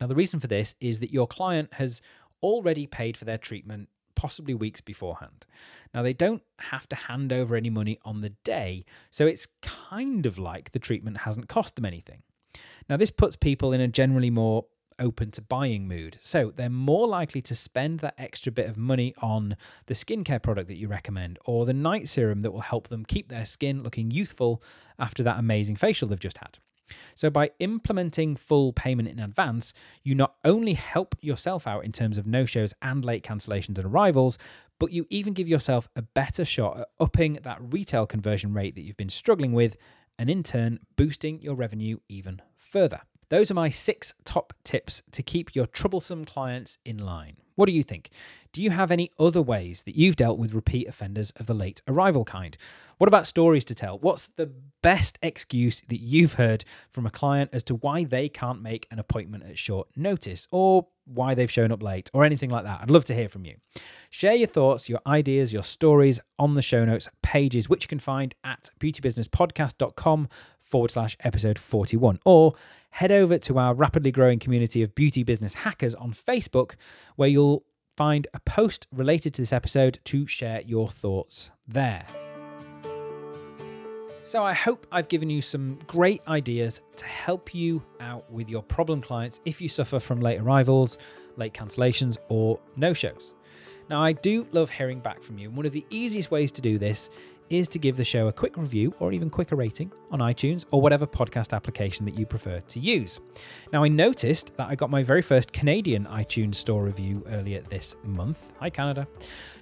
Now, 0.01 0.07
the 0.07 0.15
reason 0.15 0.41
for 0.41 0.47
this 0.47 0.75
is 0.81 1.01
that 1.01 1.13
your 1.13 1.27
client 1.27 1.75
has 1.75 2.01
already 2.43 2.87
paid 2.87 3.17
for 3.17 3.25
their 3.25 3.39
treatment 3.39 3.89
possibly 4.23 4.55
weeks 4.55 4.81
beforehand. 4.81 5.45
Now, 5.93 6.03
they 6.03 6.13
don't 6.13 6.45
have 6.61 6.89
to 6.91 6.95
hand 6.95 7.33
over 7.33 7.57
any 7.57 7.71
money 7.71 7.99
on 8.05 8.21
the 8.21 8.29
day, 8.45 8.85
so 9.11 9.27
it's 9.27 9.49
kind 9.63 10.27
of 10.27 10.39
like 10.39 10.71
the 10.71 10.79
treatment 10.79 11.17
hasn't 11.19 11.49
cost 11.49 11.75
them 11.75 11.85
anything. 11.85 12.23
Now, 12.89 12.97
this 12.97 13.11
puts 13.11 13.35
people 13.35 13.73
in 13.73 13.81
a 13.81 13.89
generally 13.89 14.31
more 14.31 14.67
open 15.01 15.33
to 15.33 15.43
buying 15.43 15.89
mood. 15.89 16.19
So 16.21 16.53
they're 16.55 16.71
more 16.71 17.09
likely 17.09 17.43
to 17.43 17.57
spend 17.57 17.99
that 18.01 18.15
extra 18.17 18.53
bit 18.53 18.69
of 18.69 18.77
money 18.77 19.13
on 19.21 19.57
the 19.87 19.95
skincare 19.95 20.41
product 20.41 20.69
that 20.69 20.77
you 20.77 20.87
recommend 20.87 21.41
or 21.45 21.67
the 21.67 21.73
night 21.73 22.07
serum 22.07 22.43
that 22.43 22.53
will 22.53 22.61
help 22.61 22.87
them 22.87 23.05
keep 23.05 23.29
their 23.29 23.45
skin 23.45 23.83
looking 23.83 24.13
youthful 24.13 24.63
after 25.01 25.25
that 25.25 25.41
amazing 25.41 25.75
facial 25.75 26.07
they've 26.07 26.21
just 26.21 26.39
had. 26.39 26.59
So, 27.15 27.31
by 27.31 27.51
implementing 27.59 28.37
full 28.37 28.73
payment 28.73 29.09
in 29.09 29.19
advance, 29.19 29.73
you 30.03 30.15
not 30.15 30.35
only 30.45 30.75
help 30.75 31.15
yourself 31.21 31.67
out 31.67 31.85
in 31.85 31.93
terms 31.93 32.19
of 32.19 32.27
no 32.27 32.45
shows 32.45 32.75
and 32.83 33.05
late 33.05 33.25
cancellations 33.25 33.79
and 33.79 33.87
arrivals, 33.87 34.39
but 34.79 34.93
you 34.93 35.07
even 35.11 35.33
give 35.33 35.49
yourself 35.49 35.89
a 35.95 36.03
better 36.03 36.45
shot 36.45 36.81
at 36.81 36.89
upping 37.01 37.39
that 37.43 37.59
retail 37.61 38.07
conversion 38.07 38.53
rate 38.53 38.75
that 38.75 38.83
you've 38.83 38.97
been 38.97 39.09
struggling 39.09 39.53
with, 39.53 39.77
and 40.19 40.29
in 40.29 40.43
turn, 40.43 40.81
boosting 40.97 41.41
your 41.41 41.55
revenue 41.55 41.99
even 42.09 42.43
further. 42.57 43.01
Those 43.29 43.51
are 43.51 43.55
my 43.55 43.71
six 43.71 44.13
top 44.25 44.53
tips 44.63 45.03
to 45.13 45.23
keep 45.23 45.55
your 45.55 45.67
troublesome 45.67 46.25
clients 46.25 46.79
in 46.85 46.99
line. 46.99 47.37
What 47.63 47.69
do 47.69 47.75
you 47.75 47.85
think? 47.85 48.11
Do 48.51 48.61
you 48.61 48.71
have 48.71 48.91
any 48.91 49.13
other 49.21 49.41
ways 49.41 49.85
that 49.85 49.95
you've 49.95 50.17
dealt 50.17 50.37
with 50.37 50.53
repeat 50.53 50.89
offenders 50.89 51.31
of 51.37 51.47
the 51.47 51.55
late 51.55 51.81
arrival 51.87 52.25
kind? 52.25 52.57
What 52.99 53.07
about 53.07 53.25
stories 53.25 53.65
to 53.67 53.75
tell? 53.77 54.01
What's 54.01 54.31
the 54.35 54.51
best 54.83 55.17
excuse 55.23 55.81
that 55.83 56.01
you've 56.01 56.33
heard 56.33 56.65
from 56.91 57.07
a 57.07 57.11
client 57.11 57.51
as 57.53 57.63
to 57.63 57.77
why 57.77 58.03
they 58.03 58.29
can't 58.29 58.61
make 58.61 58.89
an 58.91 58.99
appointment 58.99 59.45
at 59.45 59.59
short 59.59 59.87
notice 59.95 60.49
or 60.51 60.89
why 61.05 61.35
they've 61.37 61.49
shown 61.49 61.71
up 61.71 61.85
late 61.85 62.11
or 62.13 62.25
anything 62.25 62.51
like 62.51 62.65
that? 62.65 62.81
I'd 62.83 62.91
love 62.91 63.05
to 63.05 63.15
hear 63.15 63.29
from 63.29 63.45
you. 63.45 63.55
Share 64.11 64.35
your 64.35 64.49
thoughts, 64.49 64.89
your 64.89 65.01
ideas, 65.07 65.53
your 65.53 65.63
stories 65.63 66.19
on 66.37 66.57
the 66.57 66.63
show 66.63 66.85
notes 66.85 67.09
pages, 67.23 67.69
which 67.69 67.85
you 67.85 67.89
can 67.89 68.01
find 68.01 68.35
at 68.43 68.71
beautybusinesspodcast.com 68.81 70.29
forward 70.73 70.91
slash 70.91 71.17
episode 71.21 71.59
41. 71.59 72.19
Or 72.25 72.55
head 72.91 73.13
over 73.13 73.39
to 73.39 73.59
our 73.59 73.75
rapidly 73.75 74.11
growing 74.11 74.39
community 74.39 74.83
of 74.83 74.95
beauty 74.95 75.23
business 75.23 75.53
hackers 75.53 75.95
on 75.95 76.13
Facebook, 76.13 76.77
where 77.17 77.29
you'll 77.29 77.63
find 77.97 78.27
a 78.33 78.41
post 78.41 78.87
related 78.91 79.35
to 79.35 79.43
this 79.43 79.53
episode 79.53 80.01
to 80.05 80.27
share 80.27 80.63
your 80.63 80.89
thoughts 80.89 81.51
there. 81.69 82.07
So, 84.25 84.43
I 84.43 84.55
hope 84.55 84.87
I've 84.91 85.09
given 85.09 85.29
you 85.29 85.43
some 85.43 85.79
great 85.87 86.23
ideas 86.27 86.81
to 86.97 87.05
help 87.05 87.55
you 87.55 87.83
out 88.01 88.33
with 88.33 88.49
your 88.49 88.63
problem 88.63 89.03
clients 89.03 89.41
if 89.45 89.61
you 89.61 89.69
suffer 89.69 90.01
from 90.01 90.21
late 90.21 90.41
arrivals, 90.41 90.97
late 91.37 91.53
cancellations, 91.53 92.17
or 92.31 92.59
no 92.77 92.95
shows. 92.95 93.35
Now, 93.91 94.03
I 94.03 94.13
do 94.13 94.47
love 94.53 94.71
hearing 94.71 95.01
back 95.01 95.23
from 95.23 95.37
you, 95.37 95.49
and 95.49 95.57
one 95.57 95.67
of 95.67 95.73
the 95.73 95.85
easiest 95.91 96.31
ways 96.31 96.51
to 96.53 96.63
do 96.63 96.79
this 96.79 97.11
is 97.53 97.69
to 97.69 97.79
give 97.79 97.97
the 97.97 98.05
show 98.05 98.29
a 98.29 98.33
quick 98.33 98.57
review 98.57 98.95
or 98.99 99.13
even 99.13 99.29
quicker 99.29 99.57
rating 99.57 99.93
on 100.11 100.21
iTunes 100.21 100.65
or 100.71 100.81
whatever 100.81 101.07
podcast 101.07 101.53
application 101.53 102.07
that 102.07 102.15
you 102.15 102.25
prefer 102.25 102.61
to 102.61 102.81
use. 102.81 103.21
Now, 103.73 103.85
I 103.85 103.89
noticed 103.89 104.57
that 104.57 104.69
I 104.71 104.75
got 104.75 104.91
my 104.91 105.03
very 105.03 105.23
first 105.23 105.53
Canadian 105.53 106.07
iTunes 106.07 106.55
store 106.55 106.83
review 106.83 107.23
earlier 107.29 107.61
this 107.61 107.95
month. 108.05 108.53
Hi, 108.61 108.71
Canada. 108.71 109.07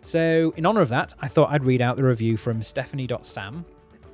So, 0.02 0.54
in 0.56 0.66
honor 0.66 0.80
of 0.80 0.88
that, 0.90 1.14
I 1.20 1.28
thought 1.28 1.50
I'd 1.50 1.64
read 1.64 1.82
out 1.82 1.96
the 1.96 2.04
review 2.04 2.36
from 2.36 2.62
Stephanie.sam. 2.62 3.64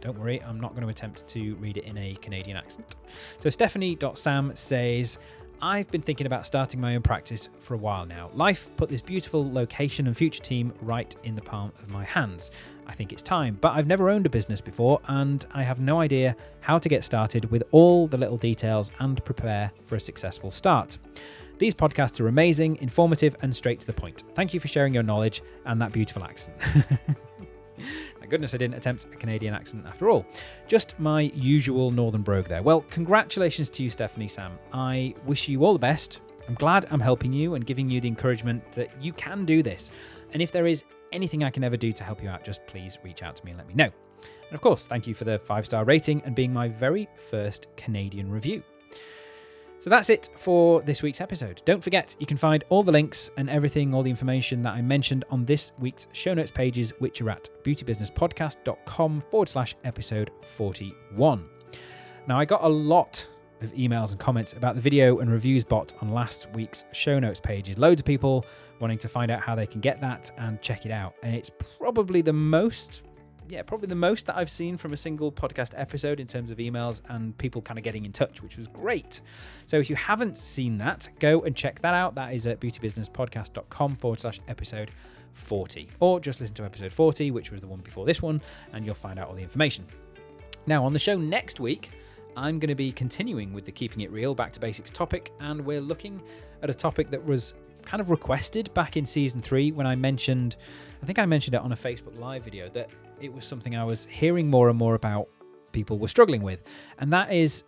Don't 0.01 0.19
worry, 0.19 0.43
I'm 0.43 0.61
not 0.61 0.71
going 0.71 0.83
to 0.83 0.89
attempt 0.89 1.27
to 1.29 1.55
read 1.57 1.77
it 1.77 1.85
in 1.85 1.99
a 1.99 2.15
Canadian 2.23 2.57
accent. 2.57 2.97
So, 3.41 3.51
Stephanie.sam 3.51 4.53
says, 4.55 5.19
I've 5.63 5.91
been 5.91 6.03
thinking 6.03 6.27
about 6.27 6.45
starting 6.45 6.81
my 6.81 6.97
own 6.97 7.03
practice 7.03 7.49
for 7.61 7.75
a 7.75 7.79
while 7.79 8.05
now. 8.05 8.31
Life 8.35 8.69
put 8.77 8.91
this 8.91 9.01
beautiful 9.01 9.51
location 9.51 10.07
and 10.07 10.17
future 10.17 10.43
team 10.43 10.73
right 10.83 11.15
in 11.25 11.35
the 11.35 11.41
palm 11.41 11.73
of 11.79 11.91
my 11.91 12.05
hands. 12.05 12.51
I 12.87 12.95
think 12.95 13.13
it's 13.13 13.23
time, 13.23 13.57
but 13.61 13.73
I've 13.73 13.87
never 13.87 14.11
owned 14.11 14.27
a 14.27 14.31
business 14.31 14.61
before 14.61 15.01
and 15.09 15.47
I 15.55 15.63
have 15.63 15.81
no 15.81 16.01
idea 16.01 16.37
how 16.61 16.79
to 16.79 16.89
get 16.89 17.05
started 17.05 17.51
with 17.51 17.63
all 17.71 18.07
the 18.07 18.19
little 18.19 18.37
details 18.37 18.91
and 19.01 19.25
prepare 19.25 19.73
for 19.85 19.97
a 19.97 20.01
successful 20.01 20.51
start. 20.51 20.99
These 21.59 21.75
podcasts 21.75 22.21
are 22.21 22.29
amazing, 22.29 22.77
informative, 22.83 23.35
and 23.41 23.55
straight 23.55 23.81
to 23.81 23.87
the 23.87 23.95
point. 23.95 24.25
Thank 24.35 24.53
you 24.53 24.61
for 24.61 24.69
sharing 24.69 24.93
your 24.93 25.03
knowledge 25.03 25.43
and 25.65 25.81
that 25.81 25.91
beautiful 25.91 26.23
accent. 26.23 26.57
Thank 28.27 28.33
goodness 28.33 28.55
I 28.55 28.57
didn't 28.57 28.75
attempt 28.75 29.05
a 29.05 29.17
Canadian 29.17 29.55
accent 29.55 29.87
after 29.87 30.11
all. 30.11 30.27
Just 30.67 30.99
my 30.99 31.31
usual 31.33 31.93
northern 31.93 32.23
brogue 32.23 32.49
there. 32.49 32.61
Well, 32.61 32.81
congratulations 32.91 33.71
to 33.71 33.85
you, 33.85 33.89
Stephanie 33.89 34.27
Sam. 34.27 34.59
I 34.73 35.15
wish 35.27 35.47
you 35.47 35.65
all 35.65 35.73
the 35.73 35.79
best. 35.79 36.19
I'm 36.49 36.57
glad 36.57 36.89
I'm 36.91 36.99
helping 36.99 37.33
you 37.33 37.55
and 37.55 37.65
giving 37.65 37.89
you 37.89 38.01
the 38.01 38.09
encouragement 38.09 38.65
that 38.73 39.01
you 39.01 39.13
can 39.13 39.45
do 39.45 39.63
this. 39.63 39.93
And 40.33 40.43
if 40.43 40.51
there 40.51 40.67
is 40.67 40.83
anything 41.13 41.45
I 41.45 41.51
can 41.51 41.63
ever 41.63 41.77
do 41.77 41.93
to 41.93 42.03
help 42.03 42.21
you 42.21 42.29
out, 42.29 42.43
just 42.43 42.67
please 42.67 42.99
reach 43.05 43.23
out 43.23 43.37
to 43.37 43.45
me 43.45 43.53
and 43.53 43.59
let 43.59 43.69
me 43.69 43.75
know. 43.75 43.91
And 44.23 44.55
of 44.55 44.61
course, 44.61 44.87
thank 44.87 45.07
you 45.07 45.15
for 45.15 45.23
the 45.23 45.39
five 45.39 45.65
star 45.65 45.85
rating 45.85 46.21
and 46.25 46.35
being 46.35 46.53
my 46.53 46.67
very 46.67 47.09
first 47.31 47.69
Canadian 47.77 48.29
review. 48.29 48.61
So 49.87 49.91
that's 49.91 50.11
it 50.11 50.31
for 50.35 50.83
this 50.83 51.01
week's 51.01 51.21
episode. 51.21 51.63
Don't 51.65 51.81
forget, 51.81 52.17
you 52.19 52.27
can 52.27 52.37
find 52.37 52.65
all 52.71 52.83
the 52.83 52.91
links 52.91 53.31
and 53.37 53.49
everything, 53.49 53.95
all 53.95 54.03
the 54.03 54.11
information 54.11 54.61
that 54.65 54.73
I 54.73 54.83
mentioned 54.83 55.25
on 55.31 55.45
this 55.45 55.71
week's 55.79 56.09
show 56.11 56.35
notes 56.35 56.51
pages, 56.51 56.93
which 56.99 57.23
are 57.23 57.31
at 57.31 57.49
beautybusinesspodcast.com 57.63 59.21
forward 59.31 59.49
slash 59.49 59.77
episode 59.85 60.33
41. 60.43 61.49
Now, 62.27 62.37
I 62.37 62.45
got 62.45 62.65
a 62.65 62.69
lot 62.69 63.29
of 63.61 63.73
emails 63.75 64.11
and 64.11 64.19
comments 64.19 64.55
about 64.55 64.75
the 64.75 64.81
video 64.81 65.21
and 65.21 65.31
reviews 65.31 65.63
bot 65.63 65.93
on 66.03 66.09
last 66.09 66.49
week's 66.53 66.85
show 66.93 67.21
notes 67.21 67.39
pages. 67.39 67.79
Loads 67.79 68.01
of 68.01 68.05
people 68.05 68.45
wanting 68.81 68.99
to 68.99 69.09
find 69.09 69.31
out 69.31 69.41
how 69.41 69.55
they 69.55 69.69
can 69.69 69.81
get 69.81 70.01
that 70.01 70.33
and 70.37 70.61
check 70.61 70.85
it 70.85 70.91
out. 70.91 71.15
And 71.23 71.33
it's 71.33 71.53
probably 71.79 72.23
the 72.23 72.33
most 72.33 73.03
yeah, 73.49 73.63
probably 73.63 73.89
the 73.89 73.95
most 73.95 74.27
that 74.27 74.37
I've 74.37 74.51
seen 74.51 74.77
from 74.77 74.93
a 74.93 74.97
single 74.97 75.31
podcast 75.31 75.73
episode 75.77 76.21
in 76.21 76.27
terms 76.27 76.51
of 76.51 76.59
emails 76.59 77.01
and 77.09 77.37
people 77.39 77.63
kind 77.63 77.79
of 77.79 77.85
getting 77.85 78.05
in 78.05 78.13
touch, 78.13 78.43
which 78.43 78.57
was 78.57 78.69
great. 78.69 79.21
So 79.67 79.79
if 79.79 79.89
you 79.91 79.97
haven't 79.97 80.37
seen 80.37 80.79
that, 80.79 81.09
go 81.19 81.43
and 81.43 81.55
check 81.55 81.81
that 81.81 81.95
out. 81.95 82.15
That 82.15 82.35
is 82.35 82.47
at 82.47 82.61
beautybusinesspodcast.com 82.61 83.97
forward 83.97 84.21
slash 84.21 84.41
episode 84.49 84.91
40. 85.35 85.89
Or 86.01 86.21
just 86.21 86.41
listen 86.41 86.55
to 86.57 86.65
episode 86.65 86.93
40, 86.93 87.31
which 87.31 87.51
was 87.51 87.61
the 87.61 87.67
one 87.67 87.81
before 87.81 88.07
this 88.07 88.23
one, 88.23 88.41
and 88.73 88.85
you'll 88.85 88.95
find 88.95 89.19
out 89.19 89.29
all 89.29 89.35
the 89.35 89.43
information. 89.43 89.87
Now, 90.67 90.85
on 90.85 90.93
the 90.93 90.99
show 90.99 91.17
next 91.17 91.61
week, 91.61 91.91
I'm 92.37 92.59
going 92.59 92.69
to 92.69 92.75
be 92.75 92.93
continuing 92.93 93.53
with 93.53 93.65
the 93.65 93.73
Keeping 93.73 94.01
It 94.01 94.11
Real 94.11 94.35
Back 94.35 94.53
to 94.55 94.61
Basics 94.61 94.91
topic, 94.91 95.33
and 95.41 95.65
we're 95.65 95.81
looking 95.81 96.23
at 96.63 96.71
a 96.71 96.75
topic 96.75 97.11
that 97.11 97.25
was 97.25 97.55
kind 97.83 98.01
of 98.01 98.11
requested 98.11 98.73
back 98.75 98.97
in 98.97 99.07
season 99.07 99.41
three 99.41 99.73
when 99.73 99.87
I 99.87 99.95
mentioned, 99.95 100.57
I 101.03 101.07
think 101.07 101.19
I 101.19 101.25
mentioned 101.25 101.55
it 101.55 101.61
on 101.61 101.73
a 101.73 101.77
Facebook 101.77 102.19
Live 102.19 102.45
video, 102.45 102.69
that 102.71 102.91
it 103.21 103.33
was 103.33 103.45
something 103.45 103.77
I 103.77 103.85
was 103.85 104.07
hearing 104.11 104.49
more 104.51 104.69
and 104.69 104.79
more 104.79 104.95
about 104.95 105.29
people 105.73 105.99
were 105.99 106.09
struggling 106.09 106.43
with. 106.43 106.63
And 106.99 107.13
that 107.13 107.33
is 107.33 107.65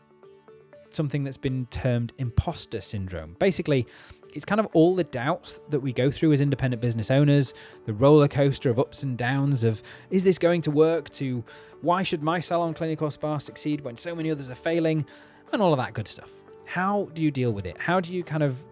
something 0.91 1.25
that's 1.25 1.37
been 1.37 1.67
termed 1.67 2.13
imposter 2.19 2.81
syndrome. 2.81 3.37
Basically, 3.39 3.87
it's 4.35 4.45
kind 4.45 4.61
of 4.61 4.67
all 4.73 4.95
the 4.95 5.05
doubts 5.05 5.61
that 5.71 5.81
we 5.81 5.93
go 5.93 6.11
through 6.11 6.33
as 6.33 6.41
independent 6.41 6.83
business 6.83 7.11
owners, 7.11 7.55
the 7.87 7.95
roller 7.95 8.29
coaster 8.29 8.71
of 8.71 8.79
ups 8.79 9.03
and 9.03 9.17
downs 9.17 9.65
of 9.65 9.83
is 10.11 10.23
this 10.23 10.39
going 10.39 10.61
to 10.63 10.71
work 10.71 11.11
to 11.11 11.43
why 11.81 12.03
should 12.03 12.23
my 12.23 12.41
salon 12.41 12.75
clinic 12.75 13.01
or 13.01 13.11
spa 13.11 13.39
succeed 13.39 13.81
when 13.83 13.97
so 13.97 14.15
many 14.15 14.31
others 14.31 14.51
are 14.51 14.57
failing 14.57 15.05
and 15.53 15.63
all 15.63 15.73
of 15.73 15.79
that 15.79 15.95
good 15.95 16.09
stuff. 16.09 16.31
How 16.65 17.09
do 17.15 17.23
you 17.23 17.31
deal 17.31 17.53
with 17.53 17.65
it? 17.65 17.79
How 17.79 18.01
do 18.01 18.13
you 18.13 18.23
kind 18.23 18.43
of 18.43 18.63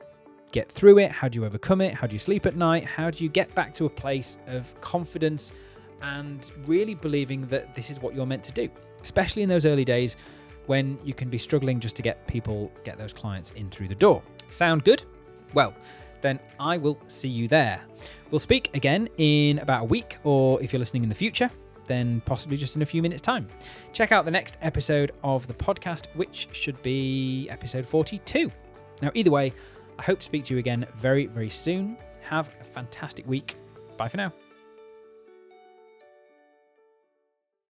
get 0.53 0.71
through 0.71 0.99
it? 0.99 1.11
How 1.11 1.29
do 1.29 1.39
you 1.39 1.47
overcome 1.47 1.81
it? 1.81 1.95
How 1.95 2.07
do 2.07 2.15
you 2.15 2.19
sleep 2.19 2.45
at 2.45 2.57
night? 2.57 2.85
How 2.85 3.11
do 3.11 3.25
you 3.25 3.31
get 3.31 3.55
back 3.55 3.73
to 3.75 3.87
a 3.87 3.91
place 3.91 4.37
of 4.47 4.79
confidence 4.81 5.53
and 6.03 6.51
really 6.67 6.95
believing 6.95 7.47
that 7.47 7.75
this 7.75 7.91
is 7.91 8.01
what 8.01 8.15
you're 8.15 8.27
meant 8.27 8.45
to 8.45 8.53
do. 8.53 8.69
Especially 9.03 9.43
in 9.43 9.49
those 9.49 9.67
early 9.67 9.85
days, 9.85 10.17
when 10.67 10.99
you 11.05 11.15
can 11.15 11.29
be 11.29 11.39
struggling 11.39 11.81
just 11.81 11.97
to 11.97 12.03
get 12.03 12.27
people, 12.27 12.73
get 12.85 12.99
those 12.99 13.13
clients 13.13 13.51
in 13.53 13.71
through 13.71 13.89
the 13.89 13.95
door. 13.95 14.23
Sound 14.49 14.85
good? 14.85 15.05
Well, 15.55 15.75
then 16.21 16.41
I 16.59 16.77
will 16.77 16.99
see 17.07 17.29
you 17.29 17.49
there. 17.49 17.81
We'll 18.31 18.41
speak 18.41 18.71
again 18.75 19.09
in 19.19 19.59
about 19.61 19.83
a 19.83 19.87
week, 19.87 20.19
or 20.25 20.61
if 20.63 20.73
you're 20.73 20.81
listening 20.81 21.03
in 21.03 21.09
the 21.09 21.15
future, 21.15 21.51
then 21.85 22.21
possibly 22.25 22.57
just 22.57 22.75
in 22.75 22.83
a 22.83 22.87
few 22.87 23.01
minutes' 23.01 23.23
time. 23.23 23.47
Check 23.93 24.13
out 24.13 24.25
the 24.25 24.31
next 24.31 24.57
episode 24.61 25.13
of 25.23 25.47
the 25.47 25.55
podcast, 25.55 26.07
which 26.15 26.49
should 26.53 26.81
be 26.83 27.49
episode 27.49 27.87
42. 27.87 28.51
Now, 29.03 29.11
either 29.15 29.31
way, 29.31 29.53
I 29.99 30.03
hope 30.03 30.19
to 30.19 30.25
speak 30.25 30.45
to 30.45 30.55
you 30.55 30.59
again 30.59 30.87
very, 30.97 31.27
very 31.27 31.51
soon. 31.51 31.97
Have 32.23 32.51
a 32.61 32.65
fantastic 32.65 33.27
week. 33.27 33.57
Bye 33.97 34.09
for 34.09 34.17
now. 34.17 34.33